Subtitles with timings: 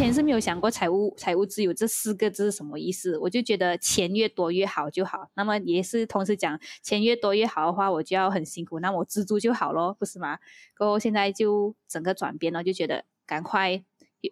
[0.00, 5.28] 前是没有想过财务财务自由这四个字是什么意思，我就觉得钱越多越好就好。
[5.34, 10.38] 那么也是同时讲钱越多越好的话，我就要很辛苦，那我知足就好咯，不是吗？
[10.78, 13.84] 过后现在就整个转变了，就觉得赶快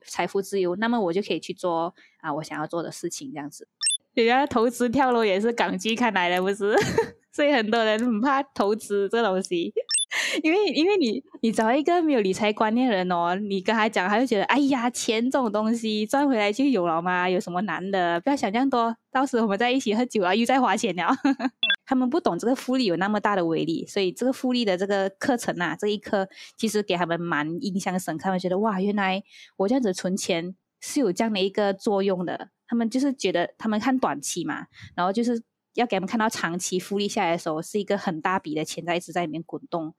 [0.07, 3.69] 财富自由，那么我就可以去做啊我想要做的事情，这样子。
[4.15, 6.75] 人家投资跳楼也是港剧看来的，不是？
[7.31, 9.75] 所以很多人很怕投资这东西。
[10.43, 17.29] 因为因为你你找一个没有理财观念的人哦，你跟他讲，他就觉得哎呀，钱这种东西赚回来就有了吗？
[17.29, 18.21] 有什么难的？
[18.21, 21.09] 不要想这样多，到时候我们在一起喝酒啊，又在花钱了。
[21.87, 28.25] 他们不懂这个复利有那么大的威力，所以这个复利的这个课程啊，这一课其实给他们蛮印象深刻。
[28.25, 29.23] 他们觉得哇，原来
[29.57, 32.51] 我这样子存钱是有这样的一个作用的。
[32.67, 35.43] 他们就是觉得他们看短期嘛，然后就是
[35.73, 39.95] 要给他们看到长期复利下来的时候，是一个很大笔的钱在一直在里面滚动。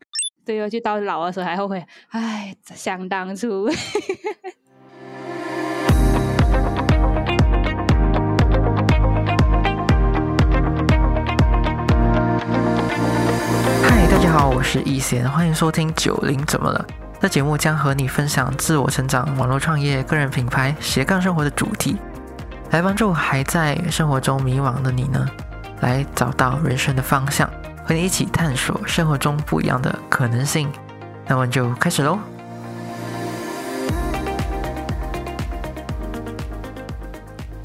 [0.49, 3.69] 对哦，就到老的时候还后悔，唉，想当初。
[13.83, 16.83] 嗨，大家好，我是易贤，欢迎收听九零怎么了？
[17.21, 21.95] 这节目将和你分享自我成长、网络创业、个人品牌、斜杠生活的主题，
[22.71, 25.29] 来帮助还在生活中迷惘的你呢，
[25.81, 27.47] 来找到人生的方向。
[27.89, 30.71] 和你一起探索生活中不一样的可能性，
[31.27, 32.19] 那我们就开始喽。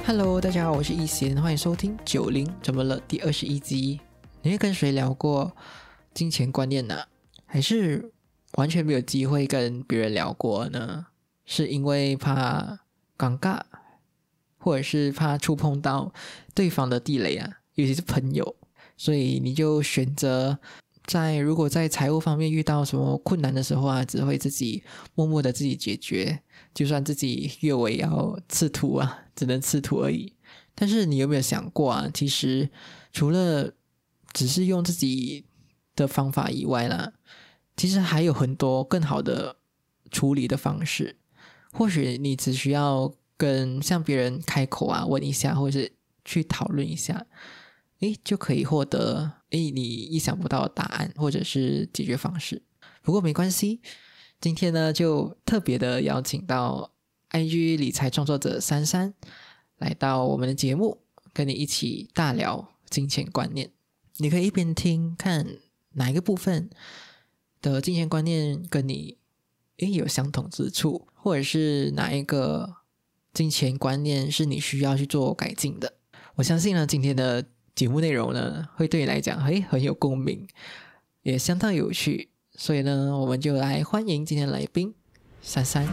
[0.07, 4.01] Hello，大家好，我是易贤，欢迎收听九零怎么了第二十一集。
[4.41, 5.55] 你会跟谁聊过
[6.15, 7.01] 金钱观念呢？
[7.45, 8.11] 还是
[8.53, 11.05] 完全没有机会跟别人聊过呢？
[11.45, 12.79] 是因为怕
[13.19, 13.61] 尴尬，
[14.57, 16.15] 或者是怕触碰到
[16.55, 17.59] 对方的地雷啊？
[17.75, 18.57] 尤其是朋友。
[18.97, 20.59] 所以你就选择
[21.07, 24.83] 在如果在财务方面遇到什么困难的时候啊，只会自己
[25.15, 26.41] 默默的自己解决，
[26.73, 30.33] 就算自己越尾要吃土啊，只能吃土而已。
[30.75, 32.09] 但是你有没有想过啊？
[32.13, 32.69] 其实
[33.13, 33.73] 除了
[34.33, 35.45] 只是用自己
[35.95, 37.13] 的方法以外呢，
[37.77, 39.57] 其实还有很多更好的
[40.11, 41.17] 处理的方式。
[41.73, 45.93] 或许你只需要跟向别人开口啊，问一下，或者是
[46.25, 47.27] 去讨论一下。
[48.01, 52.63] 诶，就可以获得诶你意想不到的答案或者是解决方式。
[53.03, 53.81] 不过没关系，
[54.41, 56.93] 今天呢就特别的邀请到
[57.31, 59.15] IG 理财创作者珊珊
[59.79, 60.99] 来到我们的节目，
[61.33, 63.71] 跟你一起大聊金钱观念。
[64.19, 65.47] 你可以一边听，看
[65.93, 66.69] 哪一个部分
[67.63, 69.17] 的金钱观念跟你
[69.79, 72.77] 诶有相同之处，或者是哪一个
[73.33, 75.95] 金钱观念是你需要去做改进的。
[76.35, 77.47] 我相信呢，今天的。
[77.75, 80.47] 节目内容呢，会对你来讲，嘿，很有共鸣，
[81.23, 84.95] 也相当有趣，所以呢，我们就来欢迎今天来宾
[85.43, 85.85] 珊珊。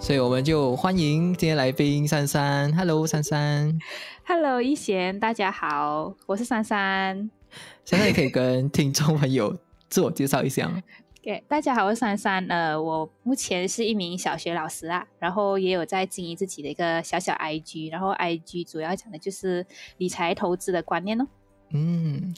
[0.00, 2.74] 所以我们就欢迎今天来宾珊珊。
[2.74, 3.78] Hello，珊珊。
[4.26, 7.37] Hello，一贤，大家好，我是珊珊。
[7.84, 9.56] 现在可以跟听众朋友
[9.88, 10.82] 自我介绍一下吗？
[11.20, 12.46] 对，大家好，我是珊珊。
[12.48, 19.66] 呃，我目前是一名小学老师啊，然后也有在经营自己的一个小小 IG，然后 IG 主要讲的就是
[19.98, 21.26] 理财投资的观念哦。
[21.74, 22.34] 嗯，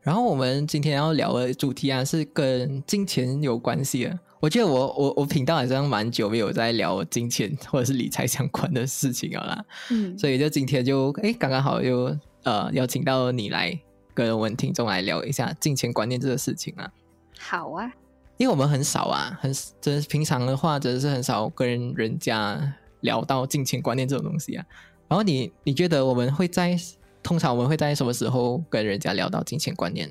[0.00, 4.18] 然后我们今天要聊的主题啊，是跟金钱有关系的。
[4.40, 9.64] 我记得我我我频道好像蛮久没有在聊金钱或者是理财相关的事情了啦。
[9.90, 13.78] 嗯，所以就今天就哎，刚刚好又呃邀请到你来。
[14.14, 16.90] 跟我们听众来聊一下金钱观念这个事情啊。
[17.38, 17.92] 好啊，
[18.36, 24.64] 因为我们很少啊，很真平常的话，真的是很少跟人家聊到金钱观念这种东西啊。
[25.08, 26.76] 然后你你觉得我们会在
[27.22, 30.10] 通常我们会在什么时候跟人家聊到金钱观念？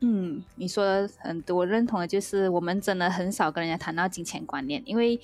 [0.00, 5.20] 嗯，你说的很多，我认同的就是我们真的很少跟人家谈到金钱观念，因为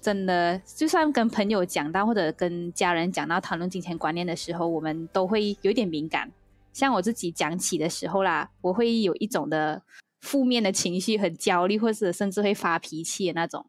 [0.00, 6.28] 真的就算跟朋友讲到或者跟家人讲到谈论金钱观念的时候，我们都会有点敏感。
[6.72, 9.82] 像我自己讲起的时候啦，我会有一种的
[10.20, 13.66] 负面的情绪，很焦虑，或者甚至会发脾气的那种。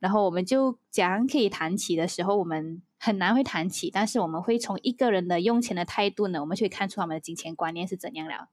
[0.00, 8.48] 然后我们就讲可以谈起的时候，我们很难会谈起，但是我们会从一个人的用钱的态度呢，我们就会看出他们的金钱观念是怎样了。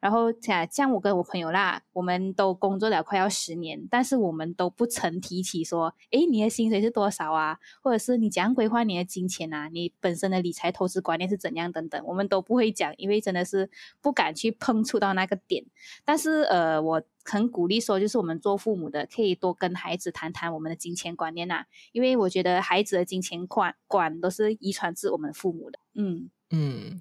[0.00, 7.58] 然后像像我跟我朋友啦，我们都工作了快要十年，但是我们都不曾提起说，诶，你的薪水是多少啊？
[7.82, 9.68] 或者是你怎样规划你的金钱啊？
[9.68, 13.70] 你本身的理财投资观念是怎样等等，我们都不会讲，因为真的是
[14.00, 15.64] 不敢去碰触到那个点。
[16.04, 25.78] 但是呃，我很鼓励说，就是我们做父母的可以多跟孩子谈谈我们的金钱观念呐，因为我觉得孩子的金钱观观都是遗传自我们父母的。
[25.94, 26.30] 嗯。
[26.52, 27.00] 嗯，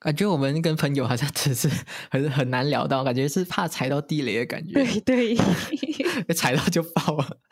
[0.00, 1.68] 感觉我们跟朋友好像只是
[2.10, 5.36] 很很难聊到，感觉是怕踩到地雷的感觉，对对，
[6.34, 7.38] 踩到就爆了。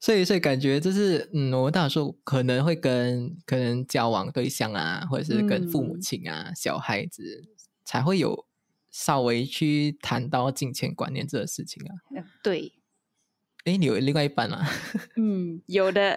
[0.00, 7.44] 所以，所以感觉就是，嗯，我们大多数可能会跟可能交往对象啊，或者是跟父母亲啊、小孩子，
[7.84, 8.46] 才会有
[8.90, 12.24] 稍微去谈到金钱观念这个事情啊。
[12.42, 12.72] 对。
[13.64, 14.66] 哎，你有另外一半吗？
[15.16, 16.16] 嗯，有的。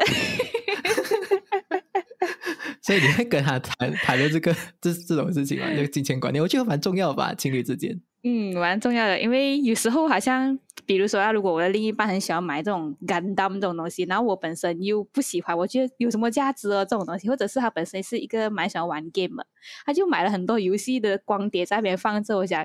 [2.92, 5.66] 所以你会跟他谈谈论这个这这种事情吗？
[5.74, 7.98] 这个金钱观念，我觉得蛮重要吧，情侣之间。
[8.24, 19.48] 嗯，蛮重要的，因为有时候好像，比如说啊，如果我的另一半很喜欢买这种 Gundam 这种东西，然后我本身又不喜欢，我觉得有什么价值哦这种东西，或者是他本身是一个蛮喜欢玩 game，的
[19.86, 22.38] 他就买了很多游戏的光碟在那边放着。
[22.38, 22.64] 我想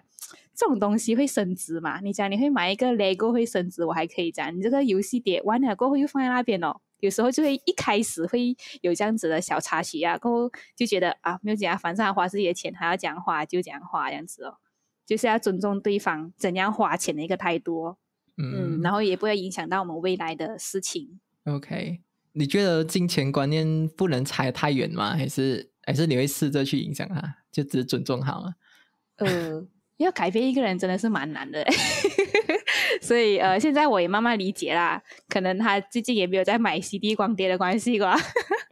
[0.57, 2.01] 这种东西会升值嘛？
[2.01, 14.57] 你讲你会买一个 Lego 会升值，我还可以讲，你这个游戏碟完了过后又放在那边哦，有时候就会一开始会有这样子的小插曲啊，过后就觉得啊没有讲，反正他花自己的钱，他要讲花就讲花这样子哦。
[15.05, 17.95] 就是要尊重对方怎样花钱的一个态度，
[18.39, 21.21] 嗯，然后也不会影响到我们未来的事情。
[21.45, 22.01] OK，
[22.33, 25.13] 你觉得金钱观念不能踩太远吗？
[25.17, 27.37] 还是还是你会试着去影响他？
[27.53, 28.55] 就只尊重好了。
[29.19, 29.65] 呃，
[29.99, 31.65] 要改变一个人真的是蛮难的，
[33.01, 35.03] 所以呃，现在我也慢慢理解啦。
[35.29, 38.17] 可能他最近也没有在买 CD 光碟的关系吧，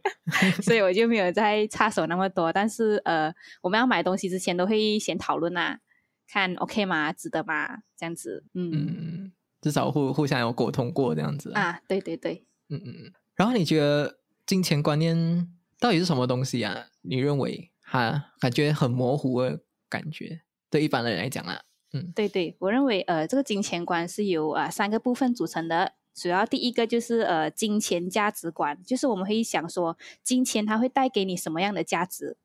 [0.61, 2.51] 所以我就没有再插手那么多。
[2.53, 5.79] 但是呃，我们要买东西之前都会先讨论啊。
[6.27, 7.13] 看 OK 吗？
[7.13, 7.67] 值得吗？
[7.95, 9.31] 这样子，嗯，嗯
[9.61, 13.13] 至少互互相有沟通过这样子啊，对对对，嗯嗯。
[13.35, 15.47] 然后你觉得金钱观念
[15.79, 16.87] 到底是什么东西啊？
[17.03, 20.41] 你认为哈，感觉很模糊的感觉，
[20.75, 21.61] 对一般的人来讲啊，
[21.93, 32.35] 嗯，对对，我认为呃，这个金钱观是由啊三个部分组成的，主要第一个就是呃金钱价值观，就是我们会想说金钱它会带给你什么样的价值，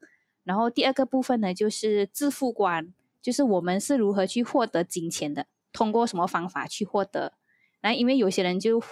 [0.44, 2.94] 然后第二个部分呢就是致富观。
[3.22, 5.44] 就是我们是如何去获得金钱的，
[5.74, 7.34] 通过什么方法去获得？
[7.82, 8.82] 那因为有些人就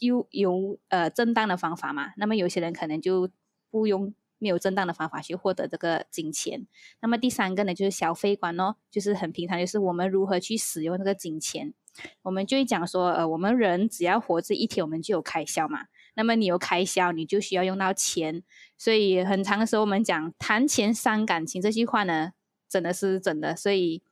[0.00, 3.30] 又有呃正当的方法嘛，那么有些人可能就
[3.70, 6.66] 不用没有正当的方法去获得这个金钱。
[7.00, 11.74] 那么第三个呢，就是消费观哦，就是很平常，就是我们如何去使用这个金钱。
[12.22, 15.86] 我们就会讲说，呃，我们人只要活着一天，我们就有开销嘛。
[16.14, 18.42] 那么你有开销，你就需要用到钱。
[18.76, 22.32] 所以很长的时候，我们讲谈钱伤感情这句话呢。
[22.70, 24.02] 真的是真的，所以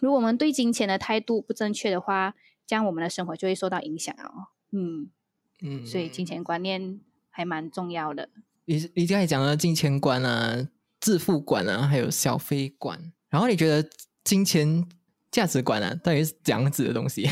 [0.00, 4.46] 如果我们对金钱的态度不正确的话，这样我们的生活就会受到影响哦。
[4.70, 5.10] 嗯
[5.60, 7.00] 嗯，所以金钱观念
[7.30, 8.28] 还蛮重要的。
[8.66, 10.68] 你你刚才讲了金钱观啊、
[11.00, 13.88] 致富观啊，还有消费观，然后你觉得
[14.22, 14.86] 金钱
[15.30, 17.28] 价值观啊，到底是怎样子的东西？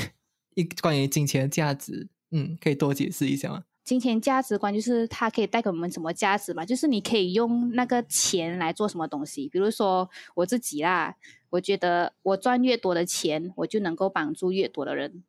[0.54, 3.64] 一关于金钱的价值，嗯，可以多解释一下吗？
[3.84, 6.64] 金钱价值观就是它可以带给我们什么价值嘛？
[6.64, 9.48] 就是你可以用那个钱来做什么东西。
[9.48, 11.16] 比如说我自己啦，
[11.50, 15.24] 我觉得我赚越多的钱，我就能够帮助越多的人。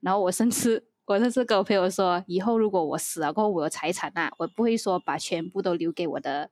[0.00, 6.50] 然后我甚至我甚至跟我朋友说，以后如果我死了过后，我有财产啊，我不会说把全部都留给我的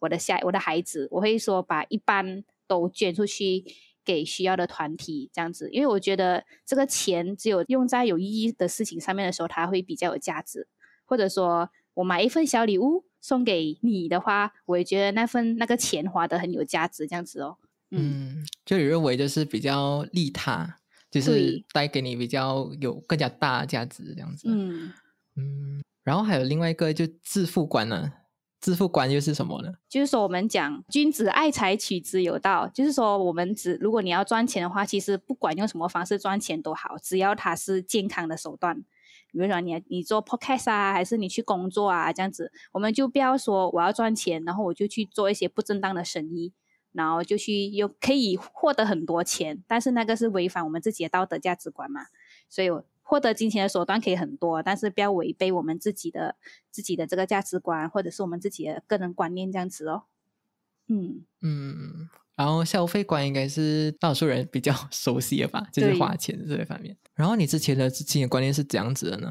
[0.00, 3.64] 我的下我的孩子，我会说把一半都捐出去。
[4.06, 10.68] 给需要的团体这样子，因为我觉得这个钱只有用在有意义的事情上面的时候，它会比较有价值。
[11.04, 17.56] 或者说我买一份小礼物送给你的话，我也觉得那份那个钱花的很有价值，这样子哦。
[17.90, 20.78] 嗯，就你认为就是比较利他，
[21.10, 24.48] 就是带给你比较有更加大价值这样子。
[24.50, 24.92] 嗯
[25.36, 28.12] 嗯，然后还有另外一个就致富观呢。
[28.58, 29.70] 致富观又是什么呢？
[29.88, 32.66] 就是说，我们讲君子爱财，取之有道。
[32.68, 38.82] 就是说，我们只如果你要赚钱的话，其实不管用什么方式赚钱都好，只要它是健康的手段。
[39.30, 46.52] 比如说，你你做 podcast 啊，还是你去工作啊，这样子，我们就不要说我要赚钱，然后我就去做一些不正当的生意，
[46.96, 52.06] 然后就去又可以获得很多钱，但是那个是违反我们自己的道德价值观嘛。
[52.48, 52.70] 所以。
[53.08, 56.34] 获得金钱的手段可以很多，但是不要违背我们自己的
[56.72, 60.02] 自己的这个价值观，或者是我们自己的个人观念这样子哦。
[60.88, 66.96] 嗯嗯，然后消费观应该是大多数人比较 熟悉的吧，就是花钱这一方面。
[67.14, 69.30] 然后你之前的金钱观念是怎样子的呢？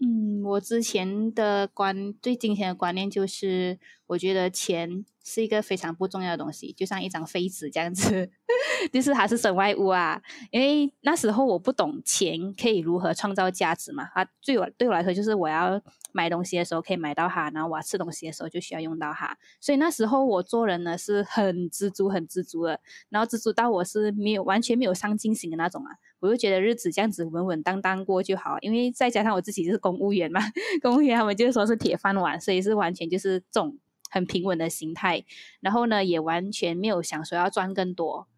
[0.00, 5.04] 嗯，我之前的观对金钱的观念就是，我觉得钱。
[5.26, 8.30] 是一个非常不重要的东西，就像一张废纸这样子，
[8.92, 10.20] 就是它是身外物啊。
[10.50, 15.80] 因为那时候我不懂钱可以如何创造价值嘛，啊，对我对我来说就是我要
[16.12, 19.34] 买东西的时候可以买到它，然后我要吃东西的时候就需要用到它。
[19.62, 25.90] 所以那时候我做人呢是很知足、很知足的，然后知足到我是没有完全没有上进心的那种啊。
[26.20, 30.42] 我就觉得日子这样子稳稳当当过就好，因为再加上我自己是公务员嘛，
[30.82, 33.78] 公务员他们就是说是铁饭碗，所以是完全就是这种。
[34.14, 35.24] 很平稳的心态，
[35.60, 38.28] 然后呢，也完全没有想说要赚更多。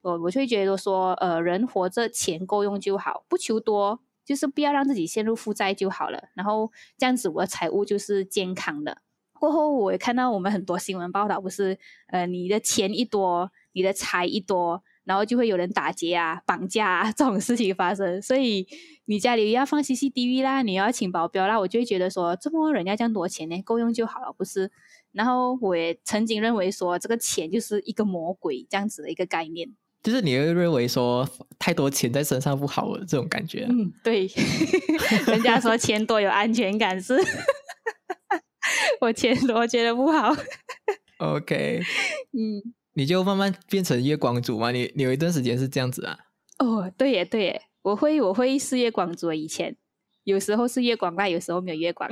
[0.00, 6.28] 我我就会觉得说，呃，人活着钱够用就好，不求多，就是不要让自己陷入负债就好了。
[6.34, 8.98] 然后这样子，我的财务就是健康的。
[9.32, 11.76] 过后我也看到我们很多新闻报道，不是，
[12.06, 14.84] 呃，你的钱一多，你的财一多。
[15.04, 18.66] 然后就会有人打劫啊、绑架啊这种事情发生，所以
[19.04, 24.72] 你家里要放 CCTV 啦，你要请保镖啦，我就会觉得说，这么人家这样多钱呢，够用就好了，不是？
[25.14, 29.66] 然后我也曾经认为说，这个钱就是一个魔鬼这样子的一个概念，
[30.02, 31.26] 就是你会认为说，
[31.58, 33.66] 太多钱在身上不好这种感觉。
[33.70, 34.28] 嗯，对，
[35.26, 37.16] 人家说钱多有安全感是，
[39.00, 40.34] 我钱多觉得不好。
[41.18, 41.80] OK，
[42.36, 42.74] 嗯。
[42.96, 44.70] 你就慢慢变成月光族嘛？
[44.70, 46.16] 你你有一段时间是这样子啊？
[46.60, 49.32] 哦，对耶，对耶，我会我会是月光族。
[49.32, 49.76] 以前
[50.22, 52.08] 有时候是月光，但有时候没有月光。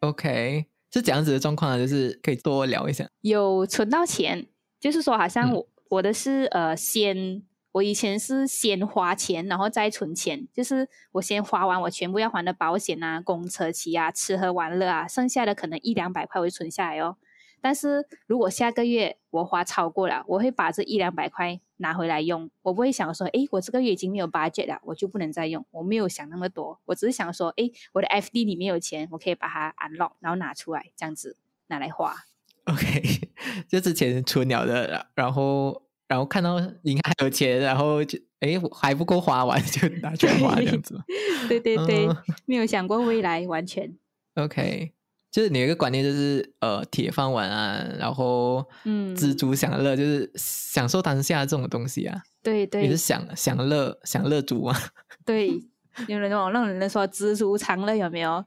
[0.00, 3.08] OK，是怎样子的状况呢，就是可以多聊一下。
[3.20, 4.46] 有存到钱，
[4.80, 7.42] 就是说好像我我的是呃先，
[7.72, 17.16] 我以前是先花钱，然后再存钱，就是我先花完我全部要还的保险啊、公车期啊、吃喝玩乐啊，剩下的可能一两百块我就存下来哦。
[17.60, 25.64] 但是如果下个月我花超过了，我会把这一两百块拿回来用，我不会想说，哎，我这个月已经没有 budget 了，我就不能再用。
[25.70, 31.36] 我没有想那么多，我只是想说，哎，我的 FD 里面有钱，我可以把它 unlock，然后拿出来，这样子
[31.68, 32.14] 拿来花。
[32.64, 33.02] OK，
[33.68, 41.00] 就之前存了的，然后然后看到银行有钱，然后就哎还不够花完，就拿出来花这样子。
[41.48, 42.08] 对对对，
[42.46, 43.96] 没有想过未来，完全。
[44.34, 44.92] OK。
[45.30, 52.20] 就是你有一个观念，就是呃，铁饭碗啊，然后嗯，知足享乐，就是享受当下这种东西啊。
[52.42, 54.76] 对对，你是享享乐享乐族啊。
[55.24, 55.50] 对，
[56.08, 58.44] 有那种让人说知足常乐有没有？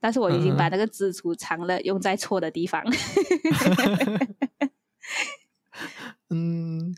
[0.00, 2.82] 但是我已经把那个知足常乐用在错的地方。
[6.30, 6.92] 嗯，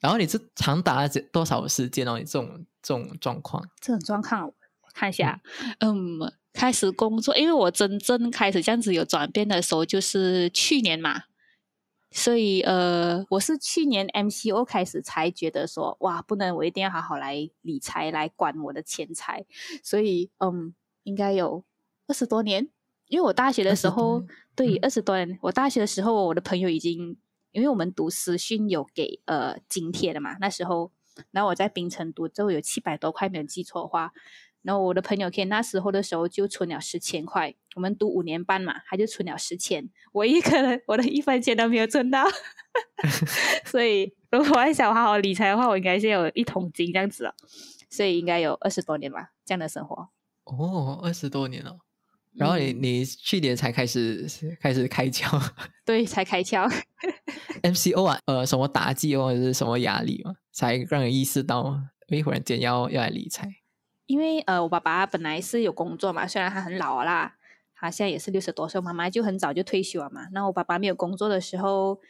[0.00, 2.18] 然后你是长达多少时间哦？
[2.18, 3.64] 你这种这种状况？
[3.80, 4.52] 这种状况，
[4.92, 5.40] 看一下，
[5.78, 6.18] 嗯。
[6.56, 11.24] 开始工作，因为我真正开始这样子有转变的时候，就是去年嘛，
[12.10, 19.44] 所以呃，我是去年 MCO 开始才觉得说，哇，不能，我一定要好好来理财，来管我的钱财，
[19.82, 21.62] 所以嗯，应该有
[22.06, 22.66] 二十多年，
[23.08, 27.18] 因为我大学的时候，对，二十多年，我大学的时候，我的朋友已经，
[27.52, 30.90] 因为我们读私训有给呃津贴的嘛，那时候，
[31.32, 34.12] 然后我在槟城读，就有七百多块，没有记错的话。
[34.66, 37.54] 然后我的朋友，可以那时候的时候就存了十千块。
[37.76, 39.88] 我们读五年半嘛，他就存了十千。
[40.10, 42.24] 我一个人，我的一分钱都没有存到。
[43.64, 47.32] 所以，如果我想好好理财的话，我应该是有一桶金这样子了。
[47.88, 50.08] 所以，应该有二十多年吧，这样的生活。
[50.46, 51.78] 哦，二十多年了。
[52.34, 54.26] 然后你你去年才开始
[54.60, 55.40] 开始开窍？
[55.84, 56.68] 对，才开窍。
[57.62, 63.48] MCO 啊，呃，什么打击或者是什么压力嘛，才让人意识到，一忽然间要要来理财。
[64.06, 67.36] 因为呃，我爸爸本来是有工作嘛，虽然他很老啦，
[67.74, 70.28] 他现在也是六十多岁，妈妈就很早就退休了嘛。
[70.32, 72.00] 那我爸爸没有工作的时候，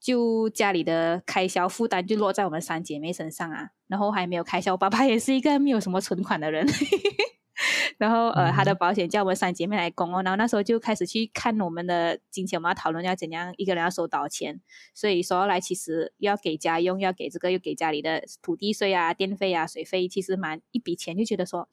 [0.00, 3.70] 就家里的开销负担就落在我们三姐妹身上啊。
[3.86, 6.66] 然后还没有开销，我爸爸也是一个没有什么存款的人。
[7.98, 10.22] 然后呃，他的保险叫我们三姐妹来供哦。
[10.22, 14.60] 然后那时候就开始去看我们的金钱，我们要讨论要怎样一个人要收多少钱。
[14.94, 21.68] 所以说来其实要给家用，要给这个又给家里的土地税啊、电费啊、水费，其实蛮一笔钱，就觉得说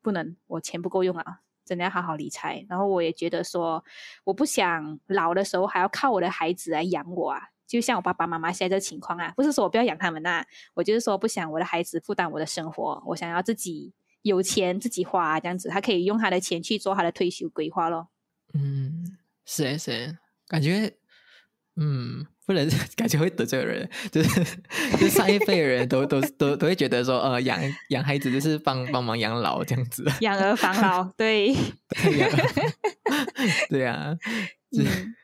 [0.00, 2.64] 不能，我钱不够用啊，真的要好好理财。
[2.68, 3.84] 然后我也觉得说，
[4.24, 7.40] 我不想老的时候还要靠我的孩子来养我啊。
[7.66, 10.44] 就像我爸爸妈妈现在这情况啊，不是说我不要养他们呐，
[10.74, 13.92] 我就是说不想我的孩子负担我的生活，我想要自己。
[14.28, 18.08] 有钱自己花这样子，他可以用他的钱去做他的退休规划咯。
[18.54, 20.16] 嗯，是是，
[20.46, 20.92] 感觉
[21.76, 24.44] 嗯，不能 感觉会得罪人，就是
[24.98, 31.54] 就上一辈人都都都都会觉得说，呃，养养孩子就是帮帮忙养老这样子，养儿防老，对，
[33.68, 34.16] 对啊，
[34.78, 35.14] 嗯。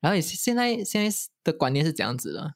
[0.00, 2.54] 然后你现在现在的观念是这样子的，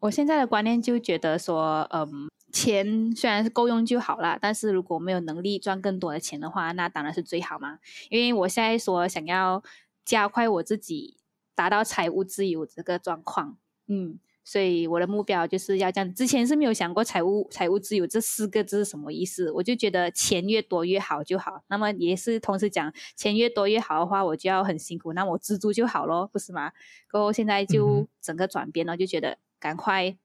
[0.00, 2.28] 我现在的观念就觉得说，嗯。
[2.54, 7.80] 钱虽然是够用就好了，但是如果没有能力赚更多的钱的话，那当然是最好嘛。
[8.10, 9.60] 因为我现在说想要
[10.04, 11.16] 加快我自己
[11.56, 13.56] 达到财务自由这个状况，
[13.88, 16.14] 嗯，所以我的目标就是要这样。
[16.14, 21.64] 之前是没有想过财务财务自由这四个字是什么意思，我就觉得钱越多越好就好。
[21.66, 26.70] 那么也是同时讲，钱越多越好的话，我就要很辛苦，那我知足就好咯，不是吗？
[27.10, 30.16] 过后现在就整个转变了，就觉得赶快。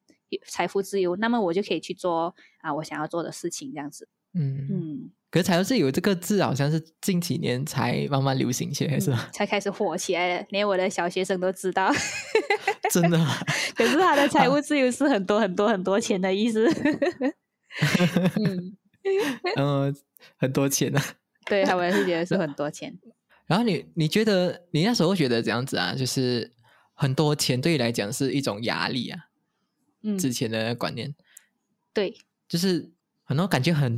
[0.45, 4.07] 财富自由，那么我就可以去做啊我想要做的事情，这样子。
[4.33, 9.29] 嗯嗯，可是财富自由这个字好像是近几年才慢慢流行起来，是吧？
[9.33, 11.91] 才开始火起来了，连我的小学生都知道。
[12.91, 13.17] 真的？
[13.75, 16.67] 可是他的财务自由是很多很多很多钱的意思。
[18.35, 18.77] 嗯
[19.57, 19.95] 嗯，
[20.37, 21.03] 很多钱啊。
[21.45, 22.95] 对他们是觉得是很多钱。
[23.47, 26.51] 然后你你觉得你那时候觉得怎样子啊，就是
[26.93, 29.19] 很多钱对你来讲是一种压力啊？
[30.03, 31.13] 嗯，之前的观念。
[31.93, 32.15] 对，
[32.47, 32.91] 就是
[33.23, 33.97] 很多感觉很。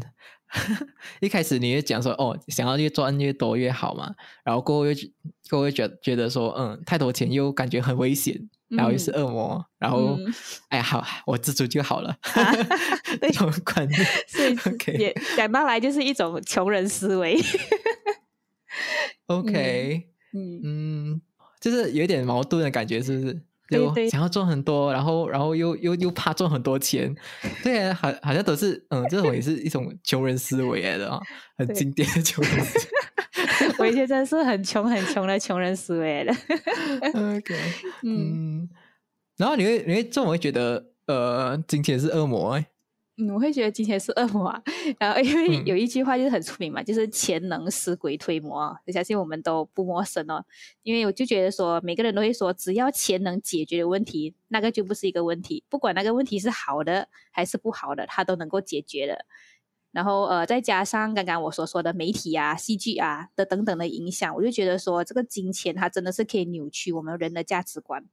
[1.22, 4.94] 一开始你会讲说哦，想要越赚越多越好嘛，然后过后又
[5.50, 10.20] 过后又觉觉得说嗯，太多钱又感觉很危险，然后又是恶魔，然后
[10.68, 12.14] 哎呀好，我知足就好了，
[13.22, 17.40] 这种观念，所以也讲到来就是一种穷人思维。
[19.28, 21.22] OK，嗯嗯，
[21.62, 23.42] 就是有点矛盾的感觉，是不是？
[23.72, 27.16] 就想要赚很多，然后然后又又又怕赚很多钱，
[27.64, 31.20] 对啊，好好像都是嗯，这种也是一种穷人思维来的啊，
[31.58, 32.64] 很经典的穷人。
[32.64, 32.86] 思维。
[33.80, 36.34] 我以前真的是很穷很穷的穷人思维的。
[37.38, 37.56] OK，
[38.04, 38.68] 嗯，
[39.38, 42.66] 然后你会你会这么会觉得呃，金钱是恶魔哎。
[43.30, 44.64] 我会觉得金钱是恶魔，啊
[44.98, 50.44] 然后因为有一句话就是很出名嘛，就是钱能使鬼推磨，我相信我们都不陌生哦。
[50.84, 59.26] 因为我就觉得说，每个人都会说，只要钱能解决的问题，那个就不是一个问题，不管那个问题是好的还是不好的，它都能够解决的。
[59.92, 68.06] 然后呃，再加上刚刚我所说的媒体啊、戏剧啊的等等的影响，我就觉得说，这个金钱它真的是可以扭曲我们人的价值观，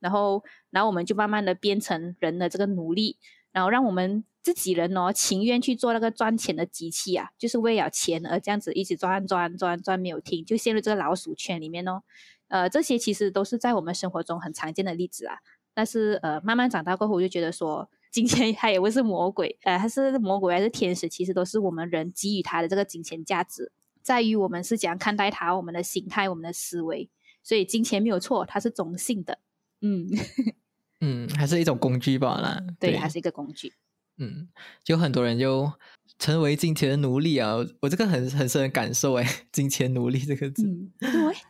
[0.00, 3.16] 然后然后我们就慢慢的变成人的这个奴隶。
[3.52, 12.02] 然后让我们自己人哦，情愿去做那个赚钱的机器啊，就是为了钱而这样子一直赚赚赚赚没有停，就陷入这个老鼠圈里面哦。
[12.48, 15.36] 呃，这些其实都是在我们生活中很常见的例子啊。
[15.72, 23.70] 但是呃，慢慢长大过后，我就觉得说，金钱它也不是魔鬼，呃，它是魔鬼还是天使，其实都是我们人给予它的这个金钱价值，
[24.02, 27.08] 在于我们是怎样看待它，我们的心态，我们的思维。
[27.42, 29.38] 所以金钱没有错，它是中性的。
[29.80, 30.08] 嗯。
[31.02, 32.60] 嗯，还是一种工具吧啦。
[32.78, 33.72] 对，还是一个工具。
[34.20, 34.48] 嗯，
[34.84, 35.72] 就很多人就
[36.18, 37.56] 成为金钱的奴隶啊！
[37.80, 40.62] 我这个很很深的感受哎， 金钱奴隶这个字，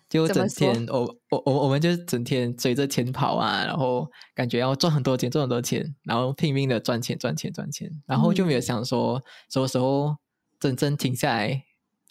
[0.08, 10.16] 就整天我我我我们就整天追着钱跑啊，然后感觉要赚很多钱，赚很多钱，然后拼命的赚钱，赚钱，赚钱，然后就没有想说什么时候
[10.58, 11.64] 真正停下来，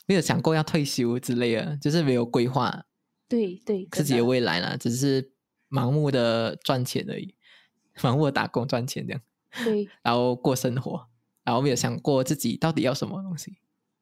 [0.05, 2.83] 没有想过要退休之类的，就是没有规划。
[3.27, 5.31] 对对，自己的未来啦，只是。
[5.71, 7.35] 盲目的赚钱而已，
[8.01, 9.21] 盲目的打工赚钱这样，
[9.63, 11.07] 对，然后过生活，
[11.43, 13.57] 然后没有想过自己到底要什么东西。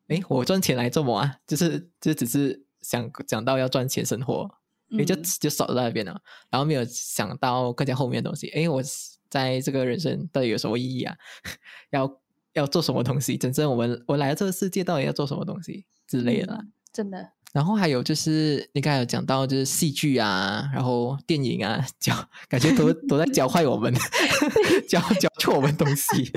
[0.07, 1.37] 哎，我赚钱来做么啊？
[1.45, 4.49] 就是就只是想讲到要赚钱生活，
[4.89, 6.21] 也就就少在那边了。
[6.49, 8.47] 然后没有想到更加后面的东西。
[8.49, 8.81] 哎，我
[9.29, 11.17] 在这个人生到底有什么意义啊？
[11.91, 12.21] 要
[12.53, 13.37] 要做什么东西？
[13.37, 16.65] 真正我们我来到这个世界到底要做什么东西之类的？
[16.93, 17.31] 真的。
[17.53, 22.13] 然后还有就是，你刚才有讲到，就是戏剧啊，然后电影啊，教
[22.47, 23.91] 感觉都都在教坏我们，
[24.87, 26.31] 教教错我们东西。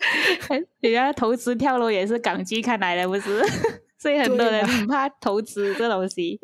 [0.80, 3.42] 人家投资跳楼也是港剧看来的，不是？
[3.98, 6.38] 所以很多人很怕投资这东西。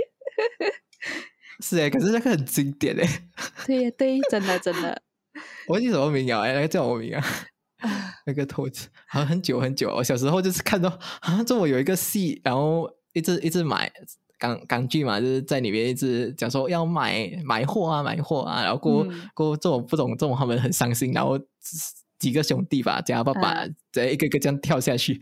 [1.61, 3.22] 是哎，可是那个很经典哎。
[3.64, 5.01] 对呀对，真的真的。
[5.68, 6.40] 我记什么名谣？
[6.40, 7.25] 哎，那个叫什么名啊？
[8.27, 12.90] 那个投资好像很久很久，我小时候就是看到好像这么有一个戏，然后。
[13.16, 13.90] 一直一直买
[14.38, 21.40] 港港剧嘛，就是在里面一直讲说要买买货啊，买货啊，然后过过这种不懂这种他们很伤心，然后
[22.18, 25.18] 几个兄弟吧，加爸爸在一个个这样跳下去，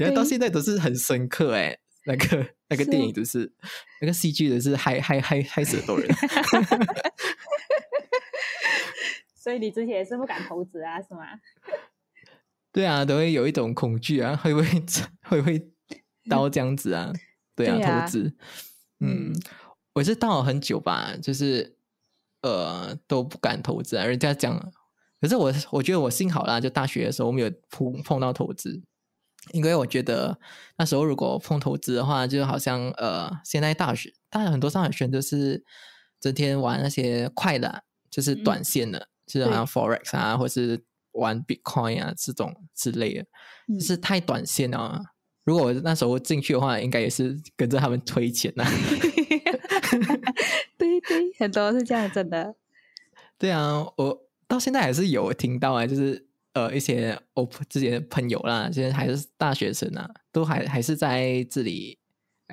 [0.00, 3.52] 然后到现在都是很深刻哎，那个那个电影都是
[4.00, 6.08] 那个戏剧的是害害害害死很多人，
[9.40, 11.20] 所以你之前也是不敢投资啊，是吗？
[12.72, 14.66] 对啊，都会有一种恐惧啊，会不会
[15.28, 15.70] 会不会？
[16.28, 17.12] 到这样子啊，
[17.54, 18.34] 对啊，投资，
[19.00, 19.32] 嗯，
[19.94, 21.76] 我是到了很久吧，就是
[22.42, 24.04] 呃都不敢投资啊。
[24.04, 24.72] 人家讲，
[25.20, 28.82] 可是我我觉得我幸好啦，就大学的时候我没有碰碰到投资，
[29.52, 30.38] 因为我觉得
[30.78, 35.64] 那时候如果碰投资的话，就好像呃，现在大学，当然很多上学生都是
[36.20, 40.82] 整天玩那些快的，就是短线的，就是好像 forex 啊，或是
[41.12, 43.26] 玩 bitcoin 啊这种之类的，
[43.78, 45.00] 就是太短线了。
[45.44, 48.64] 如果我那时候进去的话，应该也是跟着他们推钱呐。
[50.76, 52.54] 对对，很多是这样，真的。
[53.38, 61.98] 对啊，我到现在还是有听到啊，就是呃一些我之前的朋友啦，现在还是大学生啊，都还还是在这里，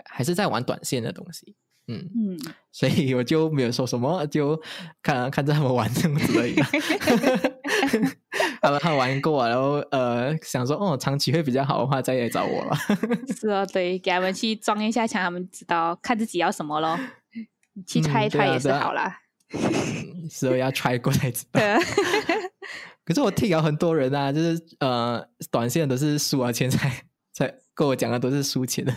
[0.06, 1.56] 还是在玩短线的东西。
[1.88, 2.40] 嗯嗯，
[2.72, 4.62] 所以我就没有说什么，就
[5.02, 6.56] 看看着他们玩这样子而已。
[8.62, 12.78] 他们他玩过，然后呃想说哦长期会比较好的话，再来找我吧。
[13.40, 17.00] 是哦，对，给他们去装一下墙，他们知道看自己要什么咯，
[17.86, 19.20] 去 try 一 try 也是好啦。
[20.30, 21.60] 时候要 try 过才知道。
[23.04, 28.94] 可是我听有很多人啊，就是呃短线都是输了钱才才跟我讲的都是输钱的。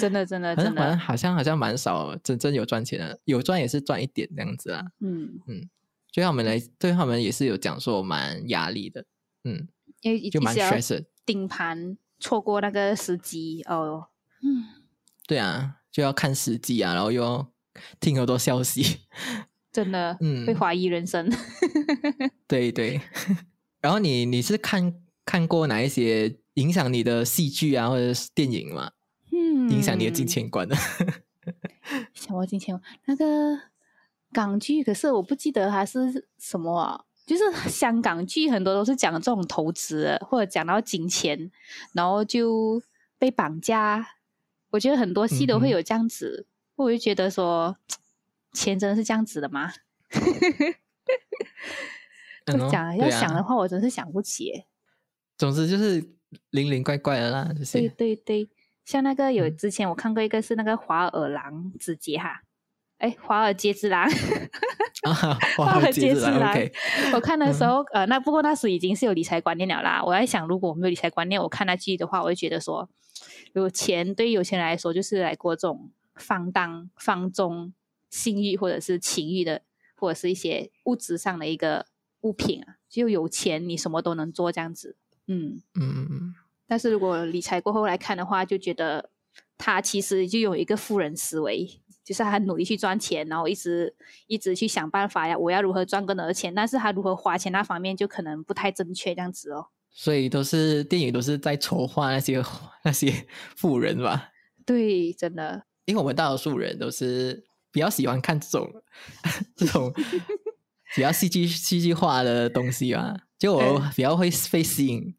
[0.00, 4.84] 真的，真的，真的，好像好像蛮少真正有赚钱的，有赚也是赚一点这样子啊。
[5.00, 5.68] 嗯嗯，
[6.14, 9.04] 对他们来，对他们也是有讲说蛮压力的。
[9.42, 9.66] 嗯，
[10.00, 14.06] 因为就蛮 stress，顶盘错过那个时机哦。
[14.40, 14.84] 嗯，
[15.26, 17.52] 对啊，就要看时机啊，然后又要
[17.98, 19.00] 听很多消息，
[19.72, 21.28] 真的，嗯，会怀疑人生。
[22.46, 23.00] 对对，
[23.80, 28.92] 然后你你是看看过哪一些影响你的戏剧啊，或者是电影吗？
[29.32, 30.76] 影响你的金钱观的，
[32.14, 33.58] 想我金钱那个
[34.34, 37.02] 港剧，可是我不记得它是什么啊。
[37.24, 41.50] 就是 香港剧很多都是讲这种投资，或者讲到金钱，
[41.94, 42.82] 然后就
[43.18, 44.06] 被绑架。
[44.68, 47.74] 我觉得很多戏都会有这样子，我就觉得说，
[48.52, 49.72] 钱真的是这样子的吗？
[52.70, 54.64] 讲要想的话，我真是想不起。
[55.38, 56.06] 总之就是
[56.50, 57.88] 零零怪怪的啦，这些。
[57.88, 58.50] 对对对。
[58.84, 62.42] 像那个有之前我看过一个是那个华尔狼之劫哈，
[63.04, 64.08] 哎，华尔街之狼
[65.58, 66.56] 华尔街之狼。
[67.12, 70.02] 我看的时候，呃，那不过那时已经是有理财观念了啦。
[70.02, 72.88] 我在想，如果我没有理财观念，我看那剧的话，我会觉得说，
[73.52, 77.74] 有钱对于有钱人来说，就是来过这种放荡、放纵
[78.08, 79.60] 性欲或者是情欲的，
[79.96, 81.84] 或者是一些物质上的一个
[82.22, 82.76] 物品啊。
[82.88, 84.96] 就有钱，你什么都能做这样子。
[85.26, 86.34] 嗯嗯嗯。
[86.66, 89.10] 但是如果理财过后来看的话，就觉得
[89.58, 91.68] 他其实就有一个富人思维，
[92.04, 93.94] 就是他很努力去赚钱，然后一直
[94.26, 96.54] 一直去想办法呀，我要如何赚更多的钱。
[96.54, 99.66] 但是他如何花钱那方面就可能不太正确，这样子哦。
[99.90, 102.42] 所以都是电影都是在筹划那些
[102.84, 104.30] 那些富人吧？
[104.66, 105.64] 对，真的。
[105.86, 108.70] 因为我们大多数人都是比较喜欢看这种
[109.56, 109.92] 这种
[110.94, 115.14] 比较戏剧戏剧化的东西嘛，就我比较会被吸引。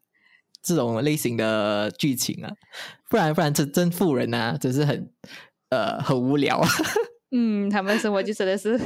[0.62, 2.52] 这种类型的剧情啊，
[3.08, 5.08] 不然不然真真富人啊，真是很
[5.70, 6.60] 呃很无聊。
[7.32, 8.78] 嗯，他们生活就真的是，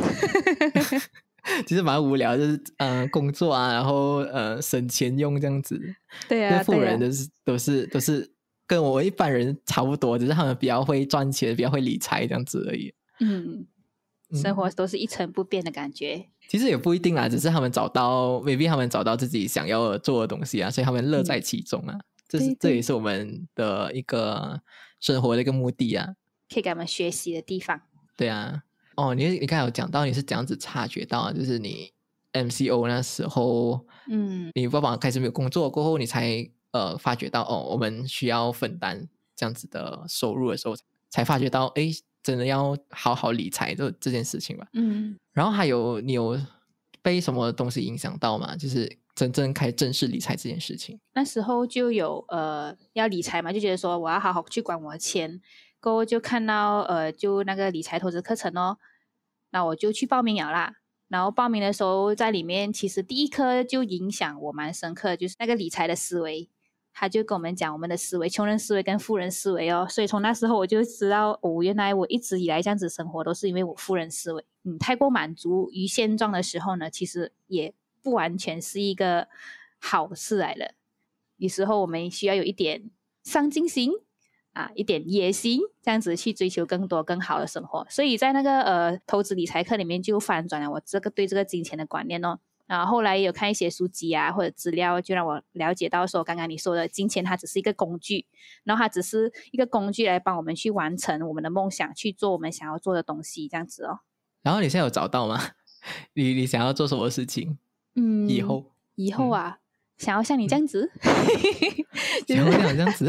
[1.67, 5.81] 其实蛮无聊，就是嗯工作啊，然后呃省钱用这样子。
[6.29, 8.31] 对啊，富人都是都是都是
[8.67, 12.95] 跟我一般人差不多，只是他们比较会赚钱，比较会理财这样子而已。
[13.21, 13.67] 嗯。
[14.33, 21.99] 生活都是一成不变的感觉，其实也不一定啦，只是他们找到未必他们找到自己想要做的东西啊，所以他们乐在其中啊。
[22.29, 24.61] 这是这也是我们的一个
[25.01, 26.11] 生活的一个目的啊，
[26.53, 27.81] 可以给他们学习的地方。
[28.17, 28.63] 对啊，
[28.97, 31.93] 哦，你你刚才有讲到你是怎样子察觉到，就是你
[32.33, 40.75] MCO 那时候，嗯，你爸爸开始没有工作过后，你才呃发觉到哦，我们需要分担这样子的收入的时候，
[41.09, 41.91] 才发觉到哎。
[42.23, 44.67] 真的要好好理财这这件事情吧。
[44.75, 46.39] 嗯，然后还有你有
[47.01, 48.55] 被什么东西影响到吗？
[48.55, 51.01] 就是真正开正式理财这件事情。
[51.15, 55.41] 那时候就有呃要理财嘛，就觉得说我要好好去管我的钱。
[55.81, 58.79] 过后就看到呃就那个理财投资课程哦，
[59.51, 60.77] 那我就去报名了啦。
[61.09, 66.49] 然后报名的时候在里面，其实第一课就影响我蛮深刻，就是那个理财的思维。
[66.93, 79.29] 他就跟我们讲我们的思维，穷人思维跟富人思维哦，所以从那时候我就知道，哦，原来我一直以来这样子生活都是因为我富人思维，嗯，太过满足于现状的时候呢，其实也不完全是一个
[79.79, 80.75] 好事来的。
[81.37, 82.91] 有时候我们需要有一点
[83.23, 83.93] 上进心
[84.61, 87.87] 啊，一点野心，这样子去追求更多更好的生活。
[87.89, 92.39] 所以在那个呃投资理财课里面就翻转了我这个对这个金钱的观念哦。
[92.67, 98.27] 啊后后来有看一些书籍啊，或者资料，就让我了解到说，刚刚你说的金钱它只是一个工具，
[98.63, 103.99] 然后它只是一个工具来帮我们去完成我们的梦想，去做我们想要做的东西，这样子哦。
[104.43, 105.41] 然后你现在有找到吗？
[106.15, 107.59] 你你想要做什么事情？
[107.97, 109.59] 嗯，以后以后啊，
[110.01, 110.91] 想要像 你这样子，
[112.27, 113.05] 想要像这样子。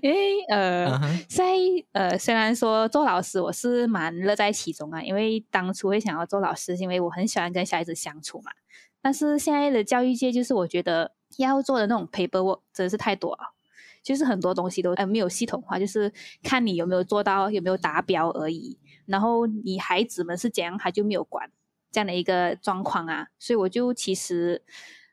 [0.00, 0.88] 因为呃，
[1.28, 1.44] 在
[1.90, 8.52] 呃，虽然说做老师我是蛮乐在其中啊，因为当初会想要做老师，是因为我很喜欢跟小孩子相处嘛。
[9.00, 13.54] 但是现在的教育界，就是我觉得要做的那种 paper 真的是太多了，
[14.00, 16.12] 就是很多东西都呃没有系统化，就是
[16.44, 18.78] 看你有没有做到，有没有达标而已。
[19.06, 21.50] 然后你孩子们是怎样，他就没有管
[21.90, 23.26] 这样的一个状况啊。
[23.40, 24.62] 所以我就其实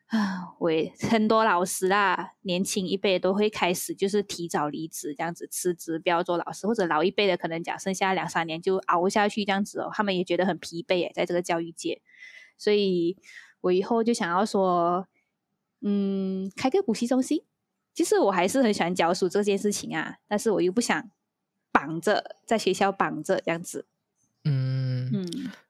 [0.09, 0.69] 啊，我
[1.09, 12.01] 很多老师啦，年轻一辈都会开始就是提早离职，这样子辞职不要做老师，或者老一辈的可能讲剩下两三年就熬下去这样子哦，他们也觉得很疲惫诶，在这个教育界，
[12.57, 13.17] 所以。
[13.61, 15.05] 我以后就想要说，
[15.81, 17.43] 嗯，开个补习中心。
[17.93, 21.11] 其实我还是很喜欢教书这件事情啊，但是我又不想
[21.69, 23.85] 绑着在学校绑着这样子。
[24.45, 24.78] 嗯，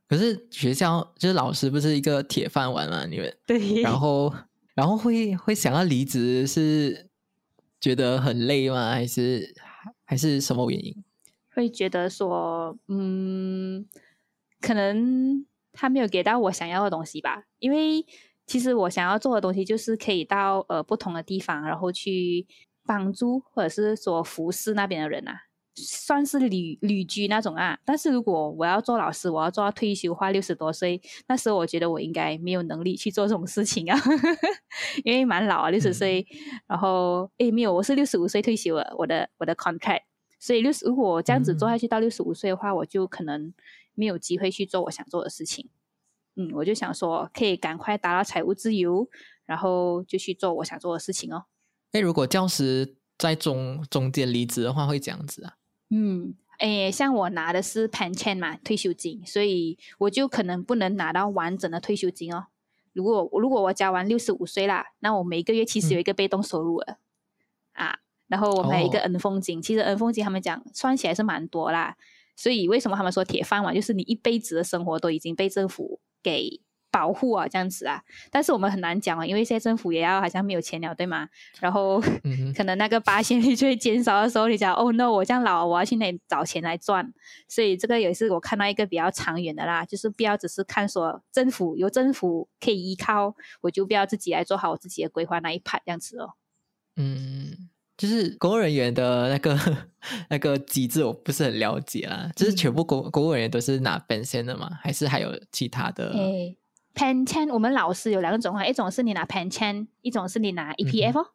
[0.09, 3.81] 可是学校就是老师不是一个铁饭碗嘛，你们， 对。
[3.83, 4.33] 然后
[4.73, 7.07] 然后会会想要离职，是
[7.79, 8.89] 觉得很累吗？
[8.91, 9.55] 还是
[10.03, 11.03] 还是什么原因？
[11.53, 13.85] 会觉得说，嗯，
[14.59, 18.03] 可能他没有给到我想要的东西吧，因为。
[18.49, 22.47] 其实我想要做的东西就是可以到呃不同的地方，然后去
[22.83, 25.39] 帮助或者是说服侍那边的人啊，
[25.75, 27.79] 算是旅旅居那种啊。
[27.85, 33.99] 但是如果我要做老师，我要做到退休，话六十多岁，那时候我觉得我应该没有能力去做这种事情啊，
[35.03, 36.25] 因为蛮老啊，六十岁。
[36.67, 40.01] 然后诶，没有，我是六十五岁退休了，我的我的 contract。
[40.39, 43.53] 所以六十，如果我这样子做下去到六十五岁的话，我就可能
[43.93, 45.69] 没有机会去做我想做的事情。
[46.35, 49.09] 嗯，我就想说，可以赶快达到财务自由，
[49.45, 51.43] 然后就去做我想做的事情哦。
[51.91, 55.55] 哎，如果教师在中中间离职的话，会这样子啊？
[55.89, 62.47] 嗯，诶，像我拿的是 pension 嘛，退休金，所以我就可能不能拿到完整的退休金哦。
[62.93, 66.97] 如果如果我交完六十五岁啦，那我每个月其实有一个被动收入了
[67.73, 67.99] 啊。
[68.27, 71.95] 然后我们还有一个恩丰金，其实恩丰金他们讲算起来是蛮多啦。
[72.35, 75.99] 所以为什么他们说铁饭碗，就是你一辈子的生活都已经被政府。
[76.21, 76.59] 给
[76.91, 81.27] 保护啊，这样子啊，但是我们很难讲啊，因为现在政府也要好像没有钱了，对吗？
[81.59, 82.01] 然后
[82.55, 87.13] 可能那个八千率就会减少的时候，你讲哦，no，我这样老，我要去那里找钱来赚，
[87.47, 96.33] 所以这个也是我看到一个比较长远的啦，就是不要只是看说政府有政府可以依靠，我就不要自己来做好我自己的规划那一盘这样子哦。
[96.95, 97.69] 嗯。
[97.99, 99.59] 就是公务人员的那个
[100.31, 102.31] 那个机制，我不是很了解啦。
[102.33, 104.69] 就是全部公公务人员都是拿 pension 的吗？
[104.81, 106.13] 还是还有其他的？
[106.99, 111.27] 诶，pension 我们老师有两种啊，一种是你拿 pension，一种是你拿 EPF 哦。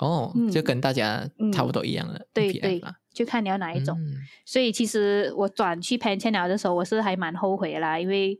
[0.00, 2.26] 哦，就跟大家差不多一样的。
[2.32, 2.80] 对对，
[3.12, 3.98] 就看你要哪一种。
[4.44, 8.38] 所以其实我转去 pension 了的时候，我是还蛮后悔啦，因为。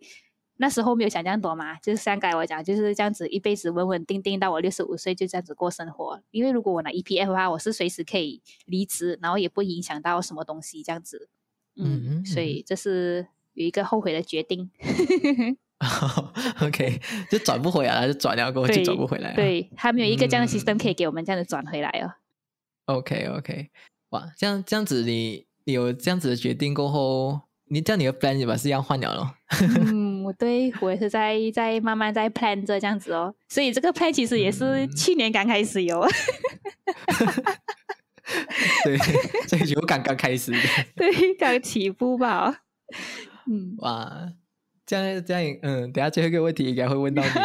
[0.58, 6.22] 那时候没有想这样多嘛，就是像该我讲，就是这样子一辈子稳稳定定到我六十五岁就这样子过生活。
[6.30, 11.28] 因为如果我拿 EPF 的话，我是随时可以离职，然后也不影响到什么东西这样子。
[11.74, 14.70] 嗯，所以这是有一个后悔的决定。
[16.62, 19.36] OK，就转不回来了，就转了过后就转不回来了。
[19.36, 22.14] 对，还没有一个这样的 system 可以给我们这样子转回来哦。
[22.86, 23.68] OK OK，
[24.10, 29.34] 哇，这样这样子你你有这样子的决定过后，你这样你的 plan 也把是要换了
[29.88, 30.12] 嗯。
[30.22, 36.00] 我对我也是在在慢慢在 plan 着这样子哦，所以这个 plan 其实也是去年刚开始有，
[38.84, 38.96] 对，
[39.48, 40.52] 所以就刚刚开始，
[40.94, 42.62] 对，刚起步吧，
[43.50, 44.32] 嗯，哇，
[44.92, 47.30] 这样这样，嗯，等下最后一个问题应该会问到你。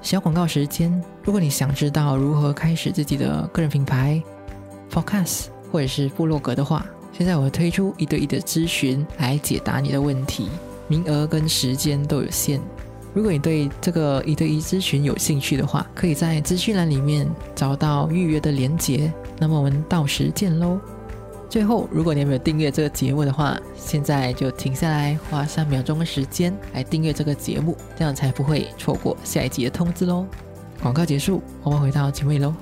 [0.00, 4.22] 小广告时间，如果你想知道如何开始自己的个人品牌、
[4.88, 10.48] Podcast 或者是部落格的话，现在我会推出一对一的咨询来解答你的问题，
[10.86, 12.60] 名额跟时间都有限。
[13.16, 19.10] 如果你对这个一对一咨询有兴趣的话，可以在资讯栏里面找到预约的连结。
[19.38, 20.78] 那么我们到时见喽！
[21.48, 30.26] 最后，如果你还没有订阅这个节目的话，现在就停下来，花三秒钟的时间来订阅这个节目，这样才不会错过下一集的通知喽。
[30.82, 32.52] 广告结束，我们回到节目里喽。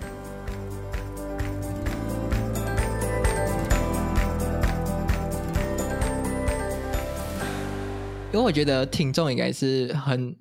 [8.32, 10.34] 因为我觉得听众应该是很，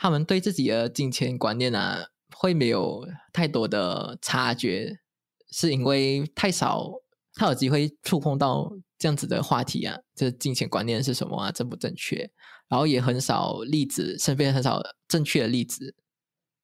[0.00, 4.98] 他们对自己的金钱观念啊，会没有太多的察觉，
[5.50, 6.90] 是因为太少。
[7.34, 11.52] 他有机会触碰到这样子的话题啊，这金钱观念是什么啊？
[11.52, 12.30] 正不正确？
[12.68, 15.94] 然后也很少例子，身边很少正确的例子，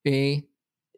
[0.03, 0.49] 因为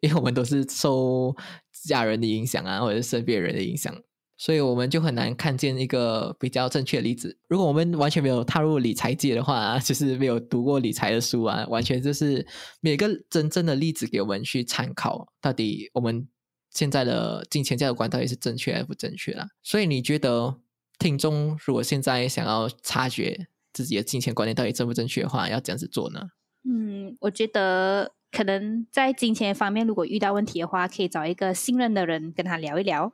[0.01, 1.35] 因为我们都是受
[1.83, 3.93] 家人的影响啊，或者身边人的影响，
[4.39, 7.37] 所以我们就很难看见一个比较正确的例子。
[7.47, 12.47] 如果我们完全没有踏入理财界的话，就是没有读过理财的书啊，完全就是
[12.79, 16.27] 每个真正的例子给我们去参考，到底我们。
[16.71, 19.47] 现在的金钱价值观到底是正确还是不正确啦？
[19.63, 20.59] 所以你觉得
[20.99, 26.21] 听众如果现在想要察觉自己的金钱观念到底正不正确的话，要怎样子做呢？
[26.69, 33.13] 嗯，我觉得可能在金钱方面，如果遇到问题的话，可以找一个信任的人跟他聊一聊。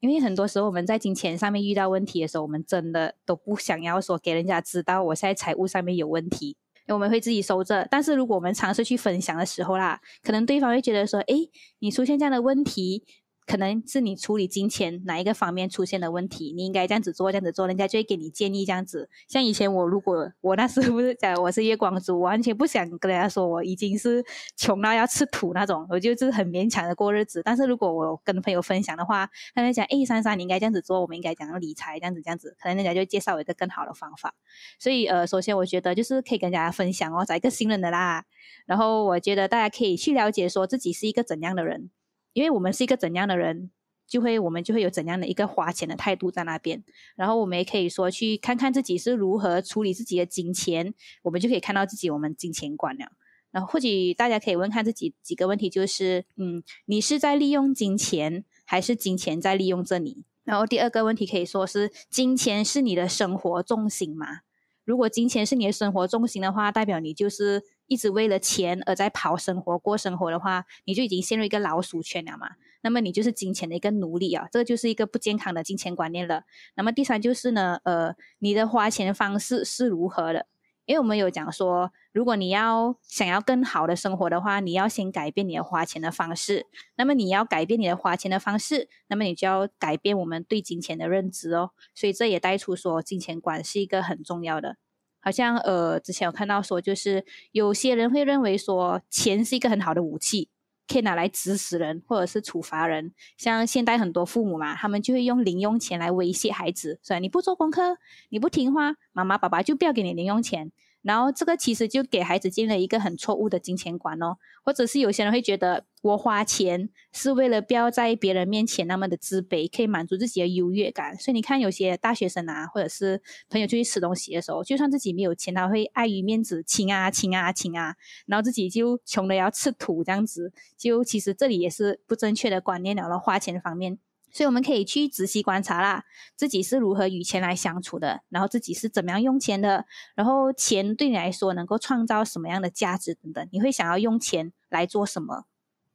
[0.00, 6.56] 因为很多时候我们在金钱上面遇到问题的时候，我们真的都不想要说给人家知道我在财务上面有问题。
[6.88, 11.34] 我们会自己收着，但是如果我们尝试去分享的时候啦，可能对方会觉得说：“哎，
[11.80, 13.02] 你出现这样的问题，
[13.46, 19.08] 可能是你处理金钱哪一个方面出现了问题，你应该这样子做，这样子做，人家就会给你建议这样子。
[19.28, 24.24] 像以前我如果我那时候不是讲我是月光族，完全不想跟人家说我已经是
[24.56, 27.40] 穷到要吃土那种，我就是很勉强的过日子。
[27.44, 34.34] 但是如果我跟朋友分享的话，他们讲哎，珊珊你应该这样子做，我们应该讲理财这样子这样子，可能人家就介绍我一个更好的方法。
[34.78, 38.24] 所以呃，首先我觉得就是可以跟大家分享哦，找一个信任的啦。
[38.66, 41.90] 然后我觉得大家可以去了解说自己是一个怎样的人。
[42.36, 43.70] 因为我们是一个怎样的人，
[44.06, 46.84] 就会我们就会有怎样的一个花钱的态度在那边。
[47.16, 53.06] 然后我们也可以说去看看自己是如何处理自己的金钱，我们就可以看到自己我们金钱观了。
[53.50, 60.26] 然后或许大家可以问看自己几个问题，就是嗯，你是在利用金钱，还是金钱在利用着你？
[60.44, 64.40] 然后第二个问题可以说是金钱是你的生活重心吗？
[64.84, 72.50] 如果金钱是你的生活重心的话，代表你就是一直为了钱而在跑生活、过生活的话，你就已经陷入一个老鼠圈了嘛。
[72.82, 76.44] 那么你就是金钱的一个奴隶啊，这个就是一个不健康的金钱观念了。
[76.76, 80.46] 那么第三就是呢，呃，你的花钱方式是如何的？
[80.84, 86.66] 因为我们有讲说，如果你要想要更好的生活的话，你要先改变你的花钱的方式。
[86.94, 91.72] 那么你要改变你的花钱的方式，那么你就要改变我们对金钱的认知哦。
[91.92, 94.76] 所以这也带出说，金钱观是一个很重要的。
[95.26, 100.48] 好像呃，之前有看到说，就是有些人会认为说，钱是一个很好的武器，
[100.86, 103.12] 可以拿来指使人或者是处罚人。
[103.36, 110.70] 像现代很多父母嘛，他们就会用零用钱来威胁孩子，说你不做功课，你不听话，妈妈爸爸就不要给你零用钱。
[111.06, 121.16] 然后这个其实就给孩子建立了一个很错误的金钱观哦，或者是有些人会觉得我花钱是为了不要在别人面前那么的自卑，可以满足自己的优越感。
[121.16, 127.94] 所以你看有些大学生啊，或者是朋友出去吃东西的时候，就算自己没有钱，他会碍于面子请啊请啊请啊，
[128.26, 130.52] 然后自己就穷的要吃土这样子。
[130.76, 134.00] 就其实这里也是不正确的观念了，花钱方面。
[134.36, 136.04] 所以我们可以去仔细观察啦，
[136.36, 145.46] 自己是如何与钱来相处的，然后自己是怎么样用钱的，然后钱对你来说能够创造什么样的价值等等，你会想要用钱来做什么？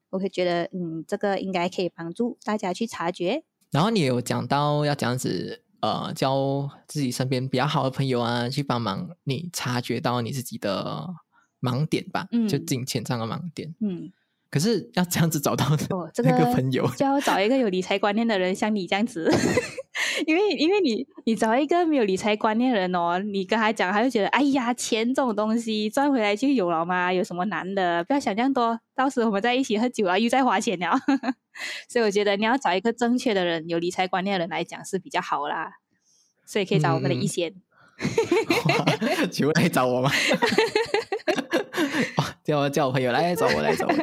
[0.10, 3.43] 我会觉得，嗯，这个应该可以帮助大家去察觉。
[3.69, 11.08] 然后你有讲到要这样子，呃，教自己身边比较好的朋友啊，去帮忙你察觉到你自己的
[11.62, 14.12] 盲点吧，嗯，就金钱上的盲点，嗯。
[14.51, 15.65] 可是要这样子找到
[16.17, 19.31] 那个朋友，就要找一个有理财观念的人，像你这样子。
[20.27, 27.11] 因为因为你你找一个没有理财观念的人哦，你跟他讲，他就觉得哎呀，钱这种东西赚回来就有了嘛？
[27.13, 28.03] 有什么难的？
[28.03, 30.99] 不要想这样多，到时我们在一起喝酒啊，又在花钱了。
[31.87, 35.71] 所以我觉得你要找一个正确的人，有理财观念的人来讲是比较好啦。
[36.45, 37.53] 所以可以找我们的一仙。
[39.31, 40.11] 请问可以找我吗？
[42.51, 43.93] 叫我叫我朋友来找我来找我。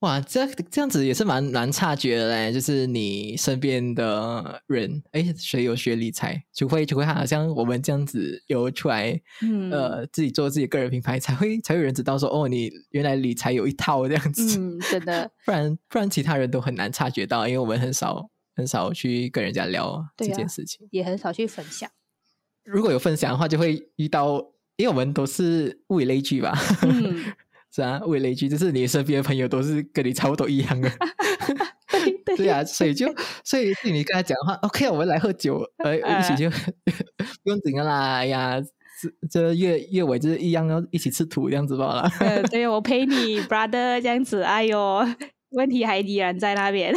[0.00, 2.52] 哇，这这样子也是蛮难察觉的嘞。
[2.52, 6.44] 就是你身边的人，哎，谁有学理财？
[6.52, 9.18] 除非除非好像我们这样子有出来，
[9.72, 14.58] 呃，自己做自己个人品牌，才会才有人知道说，哦，你原来理财有一套这样子。
[14.60, 15.30] 嗯，真的。
[15.46, 21.90] 不然不然，其他人都很难察觉到，因为我们很少很少去跟人家聊这件事情，也很少去分享。
[22.62, 24.53] 如果有分享的话，就会遇到。
[24.76, 26.52] 因为我们都是物以类聚吧，
[27.72, 30.90] 是啊，物以类聚，就是你身边的朋友都是跟你差不多一样的，
[32.36, 33.06] 对啊，所以就
[33.44, 36.50] 所以你跟他讲的话，OK，我们来喝酒，呃，一起就
[37.42, 42.10] 不用紧啦，哎呀，这这月月尾就是一样要一起吃土这样子罢了。
[42.50, 45.06] 对，我陪你，brother，这样子，哎呦，
[45.50, 46.94] 问题还依然在那边。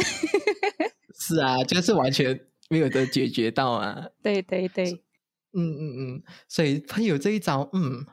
[1.20, 4.06] 是啊，就是完全没有得解决到啊。
[4.22, 5.02] 对对对。
[5.58, 8.06] 嗯嗯嗯，所以朋友这一招，嗯，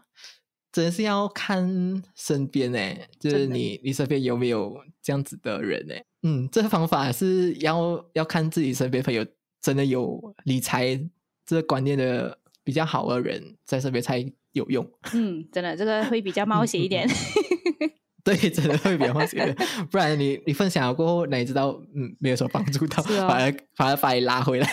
[0.71, 2.79] 真是要看身边呢，
[3.19, 5.93] 就是你你身边有没有这样子的人呢？
[6.23, 9.25] 嗯，这个方法是要要看自己身边朋友
[9.61, 10.99] 真的有理财
[11.45, 14.19] 这个观念的比较好的人在身边才
[14.53, 14.89] 有用。
[15.13, 17.07] 嗯，真的这个会比较 冒险一点。
[18.25, 19.55] 对， 真的会比较冒险，
[19.91, 24.67] 不然你你分享了过后，哪知道嗯没有什么帮助到，反而反而把你拉回来，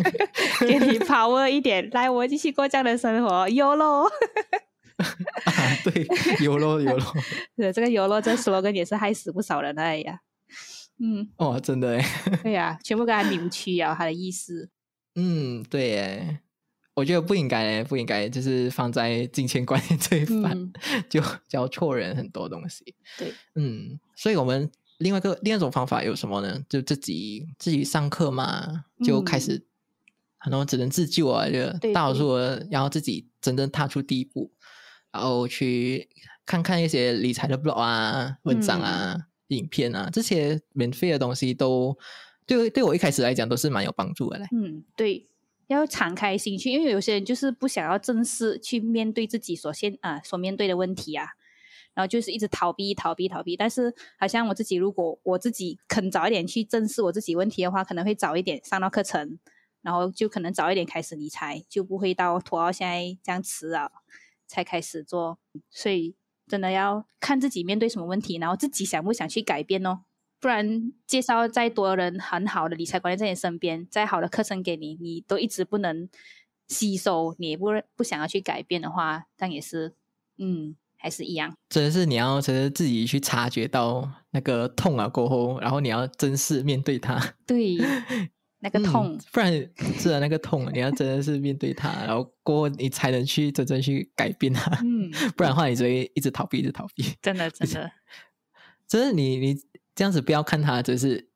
[0.66, 4.08] 给你 power 一点，来，我继续过这样的生活，有喽。
[5.84, 6.06] 对，
[6.42, 7.04] 有喽有喽。
[7.54, 10.20] 对，这个有喽，这 slogan 也是害死不少人的呀。
[10.98, 12.04] 嗯，哦，真的哎。
[12.42, 14.70] 对呀，全部给他扭曲啊，他的意思。
[15.16, 16.40] 嗯，对哎。
[16.96, 20.72] 我觉得不应该，不应该，就是放在金钱观念这一番，
[21.10, 22.94] 就教错人很多东西。
[23.18, 26.58] 对，嗯，所以我们另外一个另一种方法有什么呢？
[26.70, 29.62] 就自己自己上课嘛，就开始
[30.38, 32.36] 很多只能自救啊，就大多数
[32.70, 34.50] 然后自己真正踏出第一步，
[35.12, 36.08] 然后去
[36.46, 39.14] 看看一些理财的 blog 啊、文章啊，
[39.48, 41.94] 影片啊，这些免费的东西都
[42.46, 44.46] 对对我一开始来讲都是蛮有帮助的嘞。
[44.52, 45.26] 嗯，对，
[45.68, 51.26] 要敞开心去，因为有些人就是不想要正视去面对自己所现啊所面对的问题啊，
[51.94, 53.56] 然后就是一直逃避、逃避、逃避。
[53.56, 59.38] 但是好像我自己，如果我自己肯早一点去正视我自己问题的话，可能会早一点上到课程，
[59.82, 63.90] 然后就可能早一点开始理财，就不会到拖到现在这样迟啊
[64.46, 65.38] 才开始做。
[65.70, 66.14] 所以
[66.46, 70.05] 真的要看自己面对什么问题，然后自己想不想去改变哦。
[70.46, 76.08] 不然介绍再多人很好的理财观念在你身边，再好的课程给你，你都一直不能
[76.68, 77.66] 吸收，你也不
[77.96, 79.96] 不想要去改变的话，但也是，
[80.38, 81.52] 嗯，还是一样。
[81.68, 87.20] 真的是你要真的自己去察觉到那个痛啊过后，然后你要正视面对它。
[87.44, 87.76] 对，
[88.60, 89.52] 那个痛，嗯不然
[89.98, 94.70] 是啊，那个痛，你要真的是面对它，然后过后你才能去真正去改变它。
[94.84, 97.02] 嗯， 不然的话，你只会一直逃避，一直逃避。
[97.20, 97.90] 真的真的，
[98.86, 99.60] 真的， 你你
[99.96, 101.28] 这样子不要看它，只是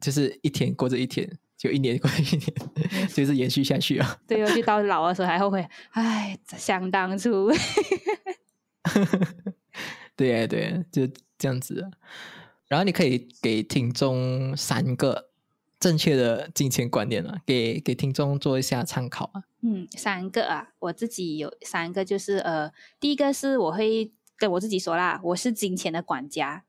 [0.00, 2.54] 就是一天过着一天，就一年过一年，
[3.12, 4.18] 就是延续下去啊。
[4.26, 7.52] 对哦，就到老的时候还后悔，唉，想当初。
[10.16, 11.90] 对呀，对呀，就这样子啊。
[12.68, 15.30] 然后你可以给听众三个
[15.80, 19.42] 正确的金钱观念啊，给给听众做一下参考啊。
[19.62, 26.64] 嗯，三个啊，我自己有三个，就是呃，第一个是我会跟我自己说啦，我是金钱的管家，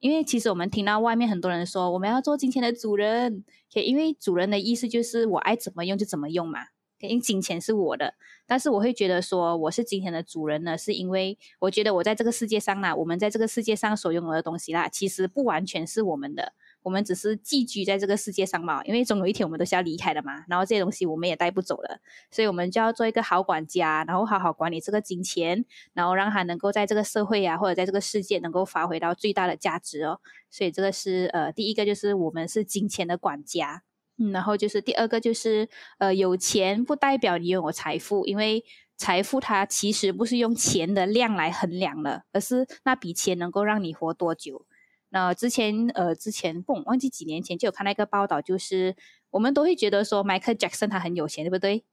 [0.00, 6.60] 因为其实我们听到外面很多人说我们要做金钱的主人，可因为主人的意思就是我爱怎么用就怎么用嘛，
[7.00, 8.14] 因为金钱是我的，
[8.46, 16.52] 但是我会觉得说我是金钱的主人呢，是因为我觉得我在这个世界上啦，我们在这个世界上所拥有的东西啦，其实不完全是我们的。
[16.84, 20.44] 我们只是寄居在这个世界上嘛，因为总有一天我们都是要离开的嘛。
[20.46, 21.98] 然后这些东西我们也带不走了，
[22.30, 25.64] 所以我们就要做一个好管家，然后好好管理这个金钱，
[25.94, 30.20] 然后让它能够在这个社会啊，或者在这个世界能够发挥到最大的价值哦。
[30.50, 33.82] 所以这个是呃第一个就是我们是金钱的管家，
[34.18, 35.68] 嗯，然后就是第二个就是
[35.98, 38.62] 呃有钱不代表你拥有财富，因为
[38.96, 44.66] 财富它其实不是用钱的量来衡量的，而是那笔钱能够让你活多久。
[45.14, 48.96] 那之前呃，之前不忘记几年前就有看到一个报道，就是
[49.30, 51.84] 我们都会觉得说 Michael Jackson 他很有钱，对不对？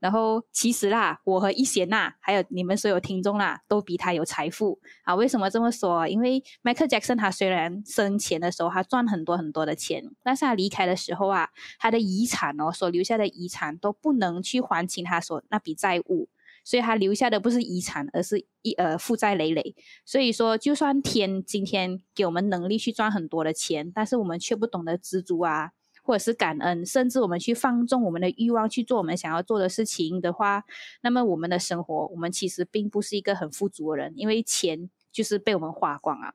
[0.00, 5.14] 然后其实啦，我和一贤呐，还有你们所有听众啦，都比他有财富啊。
[5.14, 6.06] 为什么这么说？
[6.06, 11.48] 因为 Michael Jackson 他虽然生前的时候他赚很多很多的钱，但是他离开的时候啊，
[11.78, 16.28] 他的遗产哦，所留下的遗产都不能去还清他所那笔债务。
[16.68, 19.74] 所以他留下的不是遗产，而是一呃负债累累。
[20.04, 25.70] 所以说，就算天今天给我们能力去赚很多的钱，但是我们却不懂得知足啊，
[26.02, 30.62] 或者是感恩，甚至我们去放纵我们的欲望去做我们想要做的事情的话，
[31.00, 36.34] 那么我们的生活，我们其实并不是一个很富足的人，因为钱就是被我们花光啊，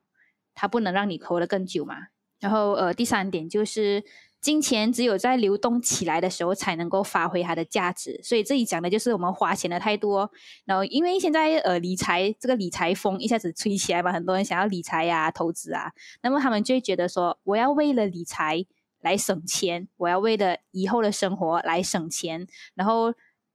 [0.55, 2.07] 它不能让你活得更久嘛。
[2.39, 4.03] 然后呃，第三点就是。
[4.43, 10.29] 金钱只有在流动起来的时候才能够发挥它的价值，所以这里讲的就是我们花钱的态度哦。
[10.65, 18.65] 然后，因为现在呃理财这个理财风一下子吹起来嘛，很多人想要理财呀、投资啊，那么他们就会觉得说，我要为了理财
[18.99, 22.45] 来省钱，我要为了以后的生活来省钱。
[22.75, 23.13] 然后，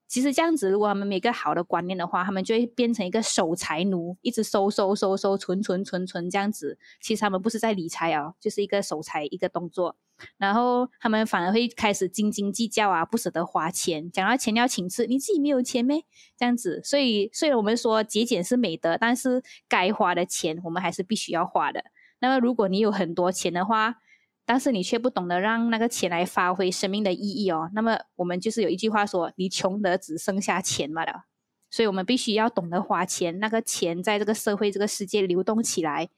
[0.08, 6.78] 其实这样子，如果他们没一个好的观念的话，他们就会变成一个守财奴，一直收收收收、存存存存这样子。
[7.02, 9.96] 其实他们不是在理财哦，就是一个守财一个动作。
[10.36, 16.02] 然后他们反而会开始斤斤计较啊，不舍得花钱，讲到钱要请吃，你自己没有钱咩？
[16.36, 21.84] 这样子，所以虽然我们说节俭是美德，但是该花的钱我们还是必须要花的。
[22.20, 23.96] 那么如果你有很多钱的话，
[24.44, 31.24] 但是你却不懂得让那个钱来发挥生命的意义哦，那么我们就是有一句话说，你穷得只剩下钱嘛了。
[31.70, 36.08] 所以我们必须要懂得花钱，那个钱在这个社会这个世界流动起来，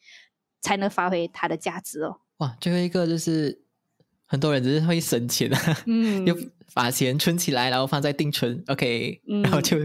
[0.61, 2.20] 才能发挥它的价值哦。
[2.36, 3.64] 哇，最后一个就是。
[4.31, 6.24] 很多人只是会省钱啊，嗯。
[6.24, 6.37] 就
[6.72, 9.43] 把钱存起来，然后放在定存 $，OK，、嗯。
[9.43, 9.78] 然后就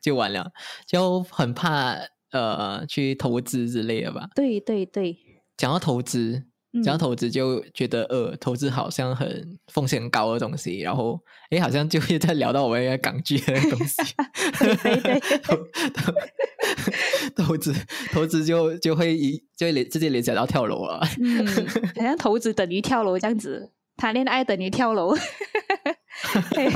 [0.00, 0.50] 就完了，
[0.86, 1.94] 就很怕
[2.30, 4.30] 呃去投资之类的吧。
[4.34, 5.14] 对对对，
[5.58, 6.46] 讲到投资，嗯
[6.82, 11.20] 讲到投资就觉得呃，投资好像很风险很高的东西，然后
[11.50, 14.02] 哎，好像就会在聊到我们港剧的东西。
[14.82, 15.20] 对对 对
[17.36, 17.74] 投资
[18.12, 21.06] 投资就就会一就会联直接联想到跳楼啊。
[21.20, 21.46] 嗯，
[21.96, 25.14] 好像投资等于跳楼这样子，谈恋爱等于跳楼。
[26.54, 26.70] 嘿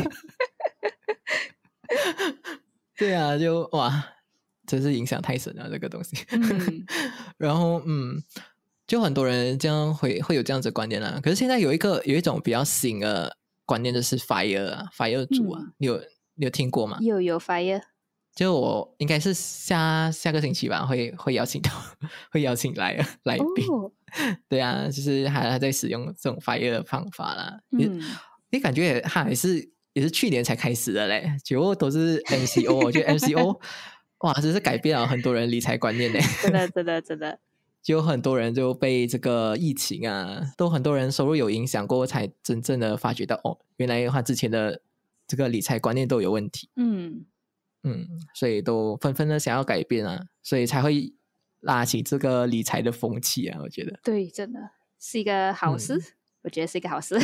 [2.97, 4.05] 对啊，就哇，
[4.67, 6.17] 真是影响太深了这个东西。
[6.31, 6.85] 嗯
[7.39, 8.21] 然后嗯，
[8.89, 11.21] 就很多人这样会会有这样子的观念啊。
[11.23, 15.97] 可是现在有一个有一种比较新的观念，就是 fire 啊，fire 族啊，嗯你有
[16.35, 16.99] 你有听过吗？
[17.03, 17.83] 有有 fire，
[18.35, 21.71] 就我应该是下下个星期吧，会会邀请到
[22.33, 23.67] 会邀请来来宾。
[23.69, 23.93] 哦，
[24.49, 27.61] 对啊，就是还还在使用这种 fire 的方法啦。
[27.79, 28.01] 嗯，
[28.51, 33.61] 你感觉它还是也是去年才开始的嘞，就都是 MCO，我觉得 MCO
[34.21, 36.19] 哇，真是改变了很多人理财观念呢。
[36.43, 37.39] 真的，真的，真的，
[37.89, 44.83] 就很多人就被这个疫情啊，都很多人收入有影响过，才真正的发觉到哦，原来他之前的
[45.27, 46.69] 这个理财观念都有问题。
[46.77, 47.25] 嗯
[47.85, 51.13] 嗯，所以都纷纷的想要改变啊，所以才会。
[51.63, 54.61] 拉起这个理财的风气啊，我觉得对，真的
[55.01, 56.01] 是一个好事。
[56.43, 57.19] 我觉得是一个好事。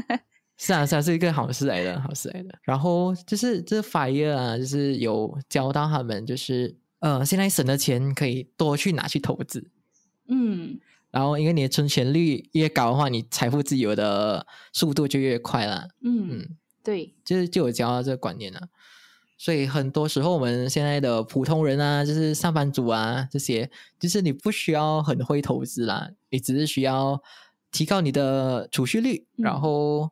[0.56, 2.58] 是啊，是啊，是一个好事来的，好事来的。
[2.62, 9.70] 然后就是这 fire 啊，就是有教到他们，就是呃，现在省的钱可以多去拿去投资。
[10.28, 10.80] 嗯。
[11.10, 15.86] 然后，因为你的存钱率越高的话，你财富自由的速度就越快了。
[16.02, 16.48] 嗯嗯，
[16.82, 18.68] 对，就是就有教到这个观念了。
[19.38, 23.70] 所以很多时候，我们现在的普通人啊，就是上班族啊，这些，
[24.00, 27.22] 就是你不需要很会投资啦，你只是需要
[27.70, 30.10] 提高你的储蓄率，然后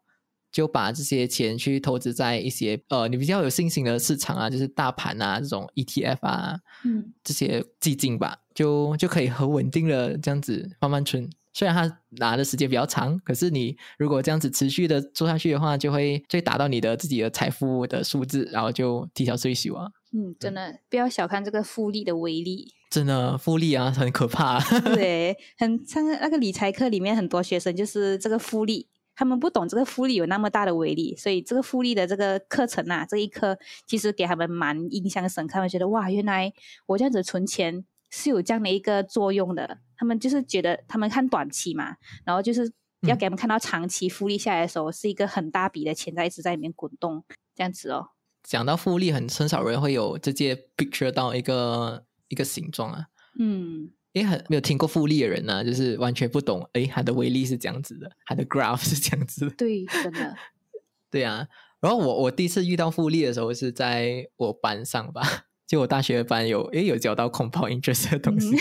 [0.53, 11.29] 就把这些钱去投资在一些呃你比较有信心的市场啊，就是大盘啊这种 ETF 啊，嗯，这些基金吧，就就可以很稳定的这样子慢慢存。
[11.55, 19.91] 虽然它拿的时间比较长，可是你如果这样子持续的做下去的话，就会就会达到你的自己的财富的数字，然后就提高税收啊。
[20.15, 24.61] 嗯，真的不要小看这个复利的威力，真的复利啊很可怕。
[24.81, 36.53] 对， 很像那个理财课里面很多学生就是这个复利，他们不懂这个复利有那么大的威力，所以这个复利的这个课程啊，这一课其实给他们蛮印象深刻，他们觉得哇，原来
[36.87, 37.85] 我这样子存钱。
[38.15, 41.97] 是有这样的一个作用的，他们就是觉得他们看短期嘛，
[42.27, 42.71] 然后就是
[43.09, 48.09] 要给他们看到长期复利下来的时候，是一个很大笔的钱在一直在里面滚动，这样子哦。
[48.43, 53.07] 讲到复利，很很少人会有直接 picture 到一个一个形状啊。
[53.39, 59.49] 嗯，因为很没有听过复利的人呢，就是完全不懂，哎，它的威力是这样子的，它的 graph 是这样子。
[59.57, 60.37] 对，真的。
[61.11, 61.47] 对啊，
[61.81, 65.23] 然后我我第一次遇到复利的时候是在我班上吧。
[65.67, 68.55] 就我大学班有哎有教到 compound interest 的东西，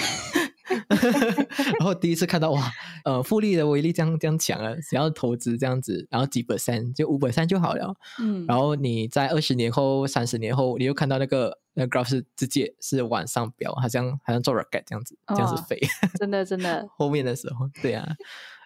[1.80, 2.72] 然后第一次看到哇，
[3.06, 4.74] 呃，复利的威力这样这样强啊！
[4.90, 7.96] 只要投资这样子，然后几 percent 就五 percent 就好了。
[8.20, 15.80] 嗯，然后你在二十年后、三十年后，你又看到那个那 graph 是直接是往上飙，好像好像做 rocket 这样子，这样子飞。
[16.20, 16.88] 真的真的。
[16.98, 18.08] 后面的时候，对啊。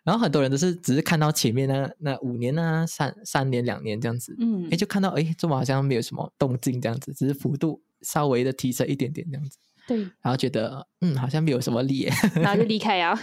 [0.03, 7.81] 然后很多人都是只是看到前面那那五年啊、三三年、两年这样子，嗯，哎，就看到哎，这么好像没有什么动静这样子，只是幅度。
[8.01, 9.57] 稍微的提升一点点这样子，
[9.87, 13.19] 对，然后觉得嗯，好像没有什么利， 然后就离开啊，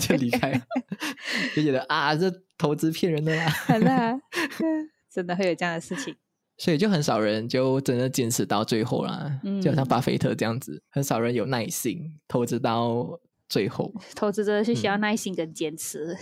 [0.00, 0.52] 就离开，
[1.54, 4.20] 就觉得啊，这投资骗人的啦， 真的，
[5.12, 6.14] 真的会有这样的事情，
[6.58, 13.20] 所以就很少人就真的坚持到最后啦，就像巴菲特这样子，很少人有耐心投资到。
[13.48, 16.18] 最后，投资真的是需要耐心跟坚持。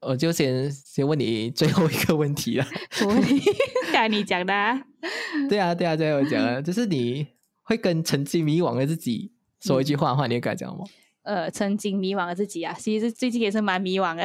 [0.00, 2.66] 我就先先问你最后一个问题了。
[3.06, 3.42] 问题？
[3.92, 4.54] 该你讲的。
[5.50, 7.26] 对啊，对啊，最后讲了，就是你
[7.64, 10.84] 会跟曾经迷惘的自己说一句话的话，你会敢讲吗？
[11.22, 14.22] 呃，曾经迷惘的自己啊，其实最近也是蛮迷惘的。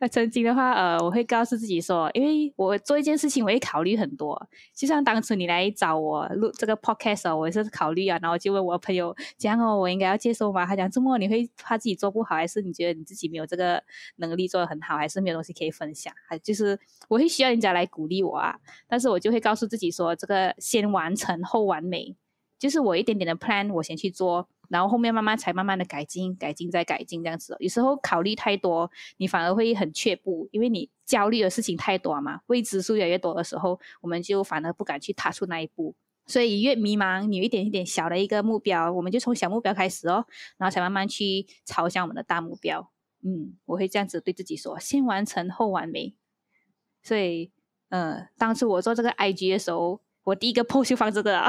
[0.00, 4.48] 那曾经的话，呃，我会告诉自己说，因为我做一件事情，我会考虑很多。
[4.74, 10.66] 就像当初你来找我录这个 podcast 哦，我也是考虑啊，然后就问我朋友，讲哦，我应该要接受吗？
[10.66, 13.82] 他讲，周末你会怕自己做不好，还是你觉得你自己没有这个
[14.16, 16.12] 能力做的很好，还是没有东西可以分享？
[16.28, 18.56] 还就是我会需要人家来鼓励我啊，
[18.86, 22.14] 但是我就会告诉自己说，这个先完成后完美，
[22.58, 24.48] 就是我一点点的 plan，我先去做。
[24.68, 27.56] 然后后面慢慢才慢慢的改进，改进再改进这样子。
[27.60, 35.94] 有时候考虑太多，你反而会很却步，因为你焦虑的事情太多嘛，未知数越来越多的时候，我们就反而不敢去踏出那一步。
[36.28, 42.90] 所以越迷茫，你有一点一点小的一个目标，我们就从小目标开始哦，然后才慢慢去朝向我们的大目标。
[43.22, 46.14] 嗯，我会这样子对自己说：先完成后完美。
[47.02, 47.52] 所以，
[47.90, 51.48] 嗯，当初我做这个 IG 的时候，我第一个 post 就放这个啊。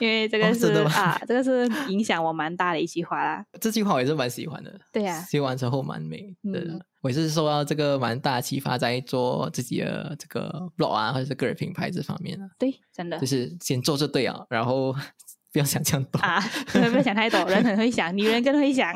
[0.00, 3.44] 因为这个是啊，这个是影响我蛮大的一句话啦。
[3.60, 4.80] 这句话我也是蛮喜欢的。
[4.92, 6.84] 对呀，写完之后蛮美的。
[7.02, 12.48] 我也是受到这个蛮大启发，在做自己的这个 blog 啊，或者是个人品牌这方面啊。
[12.58, 14.90] 对，真的就是先做就对啊，然后
[15.52, 16.40] 不要想太多啊，
[16.72, 18.90] 不要想太多，人很会想，女人更会想。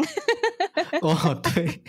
[1.02, 1.82] 哦，对。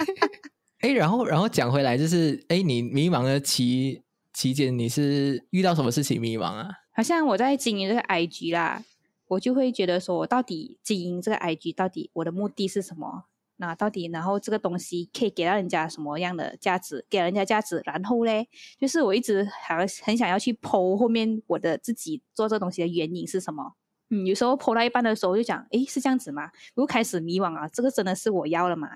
[0.82, 4.02] 哎，然后然后讲回来，就是哎，你迷茫的期
[4.34, 6.68] 期间，你是遇到什么事情迷茫啊？
[6.94, 8.84] 好像我在经营这个 IG 啦。
[9.30, 13.26] 我就会觉得说，我到底经营这个 IG，到底我的目的是什么？
[13.62, 17.06] 那到底然后这个东西可以给到人家什么样的价值？
[17.10, 23.74] 给人家价值，然后嘞，就是我一直还很想要去剖后面我的自己做这东西的原因是什么？
[24.10, 26.52] 嗯，有时候剖到一半的时候，就讲，诶，是这样子吗？
[26.76, 28.90] 又开始迷惘啊，这个真的是我要了吗？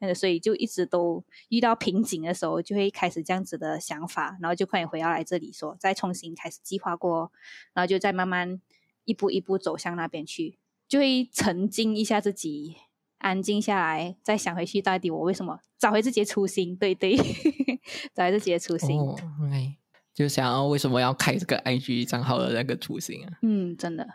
[0.00, 7.32] 那所以就一直都遇到瓶颈的时候，就会开始这样子的想法，然后就快点回到来这里说，再重新开始计划过，
[7.72, 8.60] 然后就再慢慢
[9.08, 12.76] 一步一步走向那边去，就会沉静一下自己，
[13.16, 16.76] 安静下来，再想回去，到底我为什么找回自己的初心？
[16.76, 17.16] 对对，
[18.14, 19.00] 找回自己的初心。
[20.14, 23.38] 就想要为什么要开这个 IG 账号的那个初心啊？
[23.42, 24.06] 嗯，真的。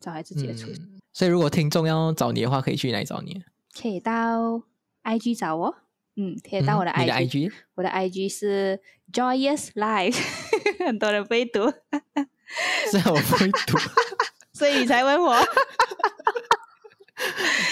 [0.00, 1.00] 找回自己的初心。
[1.12, 3.40] 所以，如果听众要找你的话，可以去哪里找你？
[3.72, 4.62] 可以到
[5.04, 5.74] IG 找我。
[6.16, 7.50] 嗯，可以到我的 IG。
[7.74, 8.78] 我的 IG 是
[9.12, 10.18] Joyous Life。
[10.84, 11.60] 很多人不会读。
[12.90, 13.78] 是啊，我不会读，
[14.52, 15.36] 所以你才问我。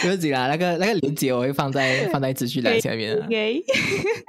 [0.03, 3.15] 不起啦，那个那个链接我会放在放在资讯栏下面。
[3.25, 3.63] OK。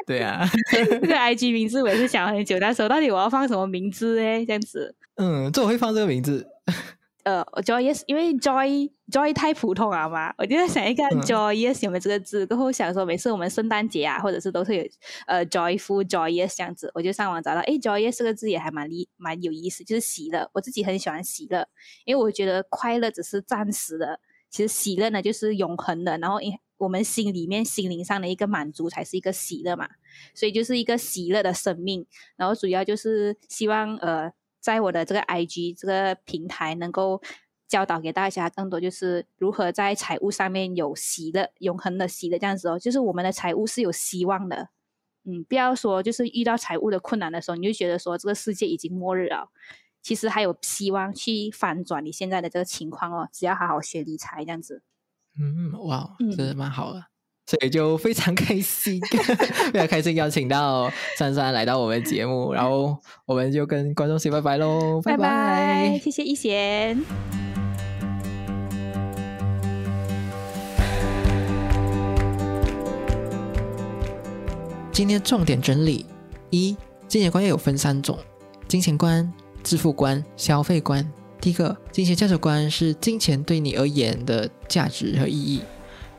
[0.06, 0.50] 对啊。
[0.72, 4.44] 这个 IG 名字我也是想很久，那时候到底我要放什么名字哎？
[4.46, 4.94] 这样子。
[5.16, 6.46] 嗯，这我会放这个名字。
[7.24, 14.84] 呃，joyous，因为 joy joy 太普通了嘛，我就在想一个 joyous 有没有这个字，过后想说每次我们圣诞节啊，或者是都是有
[15.28, 21.68] 呃 joyful joyous 这样子，我就上网找到，哎，joyous 这个字也还蛮厉蛮有意思，就是喜乐，我自己很喜欢喜乐，
[22.06, 24.20] 因为我觉得快乐只是暂时的，
[24.50, 29.88] 其实喜乐呢就是永恒的，然后因我们心里面心灵上的一个满足才是一个喜乐嘛，
[30.34, 32.06] 所以就是一个喜乐的生命，
[32.36, 34.32] 然后主要就是希望呃。
[34.62, 37.22] 在我的这个 IG 这个平台，能够
[37.68, 42.80] 教导给大家更多，就是如何在财务上面有喜乐、永恒的喜乐这样子哦。
[42.80, 44.70] 就是我们的财务是有希望的，
[45.26, 49.52] 嗯，不要说就是遇到财务的困难的时候，你就觉得说这个世界已经末日了。
[50.02, 54.82] 其实还有希望去翻转你现在的这个情况哦，只要好好学理财这样子。
[55.40, 57.11] 嗯，哇，真的蛮好的。
[57.46, 59.00] 所以就非常开心，
[59.74, 66.98] 非常开心邀请到珊珊来到我们节目，然后我们就跟观众说拜拜喽，拜拜，谢谢一贤。
[74.94, 76.06] 今天重点整理：
[76.52, 76.78] 一、
[77.08, 78.18] 金钱观有分三种，
[78.68, 79.30] 金钱观、
[79.64, 81.10] 致富观、消费观。
[81.40, 85.62] 第一个，金钱价值观是金钱对你而言的价值和意义。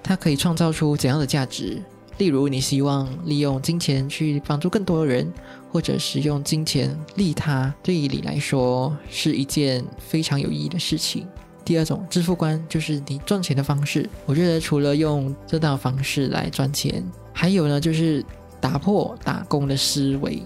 [0.03, 1.83] 它可以创造出怎样的价值？
[2.19, 5.33] 例如，你希望利用金钱去帮助更多的人，
[5.71, 11.27] 或者使用金钱利他，对于你来说是一件非常有意义的事情。
[11.65, 14.09] 第二种致富观就是你赚钱的方式。
[14.27, 18.25] 我觉得除了用这套方式来赚钱，还有呢，就是
[18.61, 20.43] 打破打工的思维，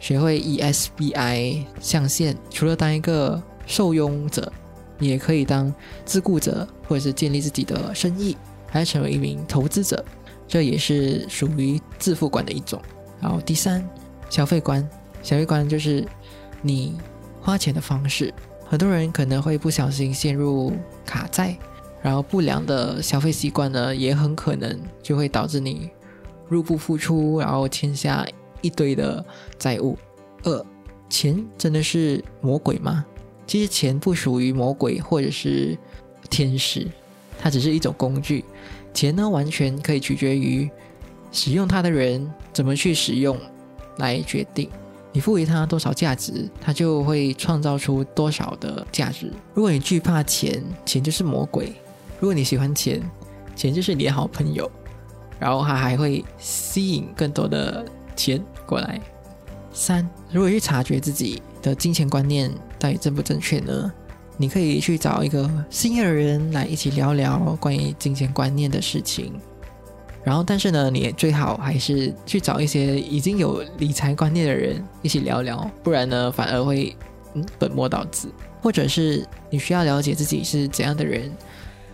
[0.00, 2.36] 学会 ESBI 象限。
[2.50, 4.52] 除了当一个受佣者，
[4.98, 5.72] 你也可以当
[6.04, 8.36] 自雇者，或者是建立自己的生意。
[8.68, 10.04] 还成为一名投资者，
[10.46, 12.80] 这也是属于自负观的一种。
[13.20, 13.88] 然后第三，
[14.30, 14.88] 消费观，
[15.22, 16.06] 消费观就是
[16.62, 16.96] 你
[17.40, 18.32] 花钱的方式。
[18.66, 20.72] 很多人可能会不小心陷入
[21.06, 21.56] 卡债，
[22.02, 25.90] 然后不良的消费习惯呢，也很可能就会导致你
[26.48, 28.26] 入不敷出，然后欠下
[28.60, 29.24] 一堆的
[29.58, 29.96] 债务。
[30.44, 30.66] 二，
[31.08, 33.04] 钱真的是魔鬼吗？
[33.46, 35.76] 其实钱不属于魔鬼或者是
[36.28, 36.86] 天使。
[37.38, 38.44] 它只是一种工具，
[38.92, 40.68] 钱呢完全可以取决于
[41.30, 43.38] 使用它的人怎么去使用
[43.98, 44.68] 来决定。
[45.12, 49.32] 你赋予它多少价值，它就会创造出多少的价值。
[49.54, 51.66] 如果你惧怕钱，钱就是魔鬼；
[52.20, 53.00] 如果你喜欢钱，
[53.56, 54.70] 钱就是你的好朋友，
[55.40, 57.84] 然后它还会吸引更多的
[58.14, 59.00] 钱过来。
[59.72, 63.92] 三，如果去察觉自己的金钱观念到底正不正确呢？
[64.38, 69.32] 你可以去找一个心仪的人来一起聊聊关于金钱观念的事情，
[70.24, 76.96] 然后，但是呢，你最好还是去找一些已经有理财观念的人一起聊聊，不然呢，反而会
[77.34, 78.28] 嗯本末倒置。
[78.60, 81.30] 或者是你需要了解自己是怎样的人，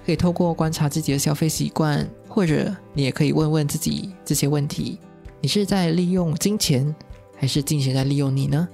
[0.07, 4.99] 可以透过观察自己的消费习惯，或者你也可以问问自己这些问题：
[5.41, 6.95] 你是在利用金钱，
[7.37, 8.67] 还是金钱在利用你呢？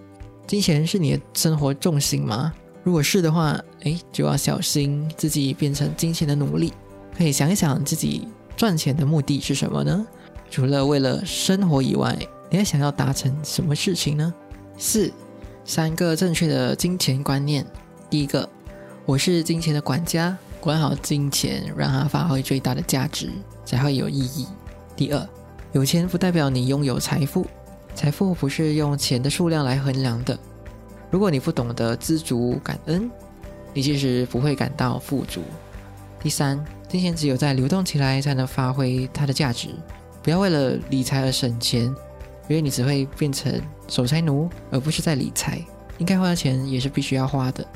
[0.47, 2.53] 金钱是你的生活重心吗？
[2.83, 6.73] 如果是的话，哎，就要小心自己变成金钱的奴隶。
[7.17, 8.27] 可以想一想自己
[8.57, 10.07] 赚钱的目的是什么呢？
[10.51, 12.17] 除了为了生活以外，
[12.49, 14.33] 你还想要达成什么事情呢？
[14.79, 15.13] 四，
[15.65, 17.67] 三个正确的金钱观念。
[18.09, 18.49] 第一个，
[19.05, 23.31] 我是金钱的管家，管好金钱，让它发挥最大的价值，
[23.65, 24.47] 才会有意义。
[24.97, 25.29] 第二，
[25.73, 27.47] 有钱不代表你拥有财富，
[27.95, 30.39] 财富不是用钱的数量来衡量的。
[31.11, 33.11] 如果你不懂得知足感恩，
[33.75, 35.43] 你其实不会感到富足。
[36.23, 39.69] 第三，金钱只有在流动起来，才能发挥它的价值。
[40.23, 41.85] 不要为了理财而省钱，
[42.49, 45.65] 因为你只会变成守财奴，而不是在理财。
[45.99, 47.67] 应该花的钱也是必须要花的。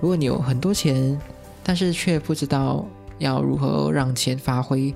[0.00, 1.18] 如果你有很多钱，
[1.62, 2.86] 但是却不知道
[3.18, 4.94] 要如何让钱发挥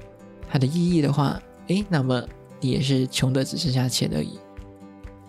[0.49, 2.23] 它的意义的话，诶，那么
[2.61, 4.39] 你也是穷的只剩下钱而已。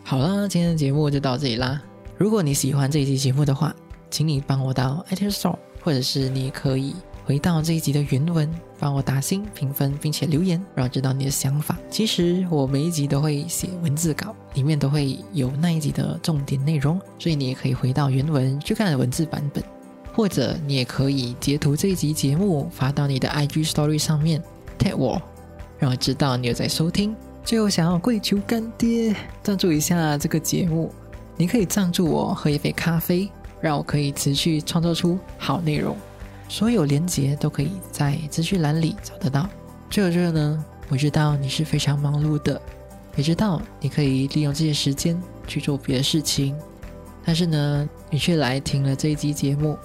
[0.04, 1.82] 好了，今天的节目就到这里啦。
[2.18, 3.76] 如果你喜欢这一期节目的话，
[4.09, 11.78] 请你帮我到 iTunes Store，或者是你可以回到这一集的原文，帮我打星评分，并且留言，让我知道你的想法。
[11.91, 19.63] 其实我每一集都会写文字稿，里面都会有那一集的重点内容，所以你也可以回到原文去看文字版本，
[20.11, 24.41] 或者你也可以截图这一集节目发到你的 IG Story 上面
[24.80, 25.22] ，tag 我，
[25.78, 27.15] 让我知道你有在收听。
[27.45, 30.91] 最后，想要跪求干爹赞助一下这个节目，
[31.38, 33.30] 你可以赞助我喝一杯咖啡，
[33.62, 35.96] 让我可以持续创作出好内容。
[36.50, 39.48] 所有连结都可以在资讯栏里找得到。
[39.90, 42.60] 最后，最后呢，我知道你是非常忙碌的，
[43.16, 46.56] 也知道你可以利用这些时间去做别的事情，
[47.24, 49.78] 但是呢，你却来听了这一集节目，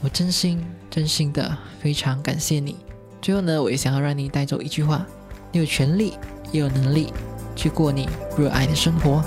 [0.00, 2.76] 我真心真心的非常感谢你。
[3.20, 5.04] 最后呢，我也想要让你带走一句话：
[5.50, 6.14] 你有权利。
[6.52, 7.12] 也有能力
[7.56, 9.24] 去过你热爱的生活。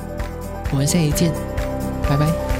[0.71, 1.33] 我们下期见，
[2.07, 2.56] 拜拜。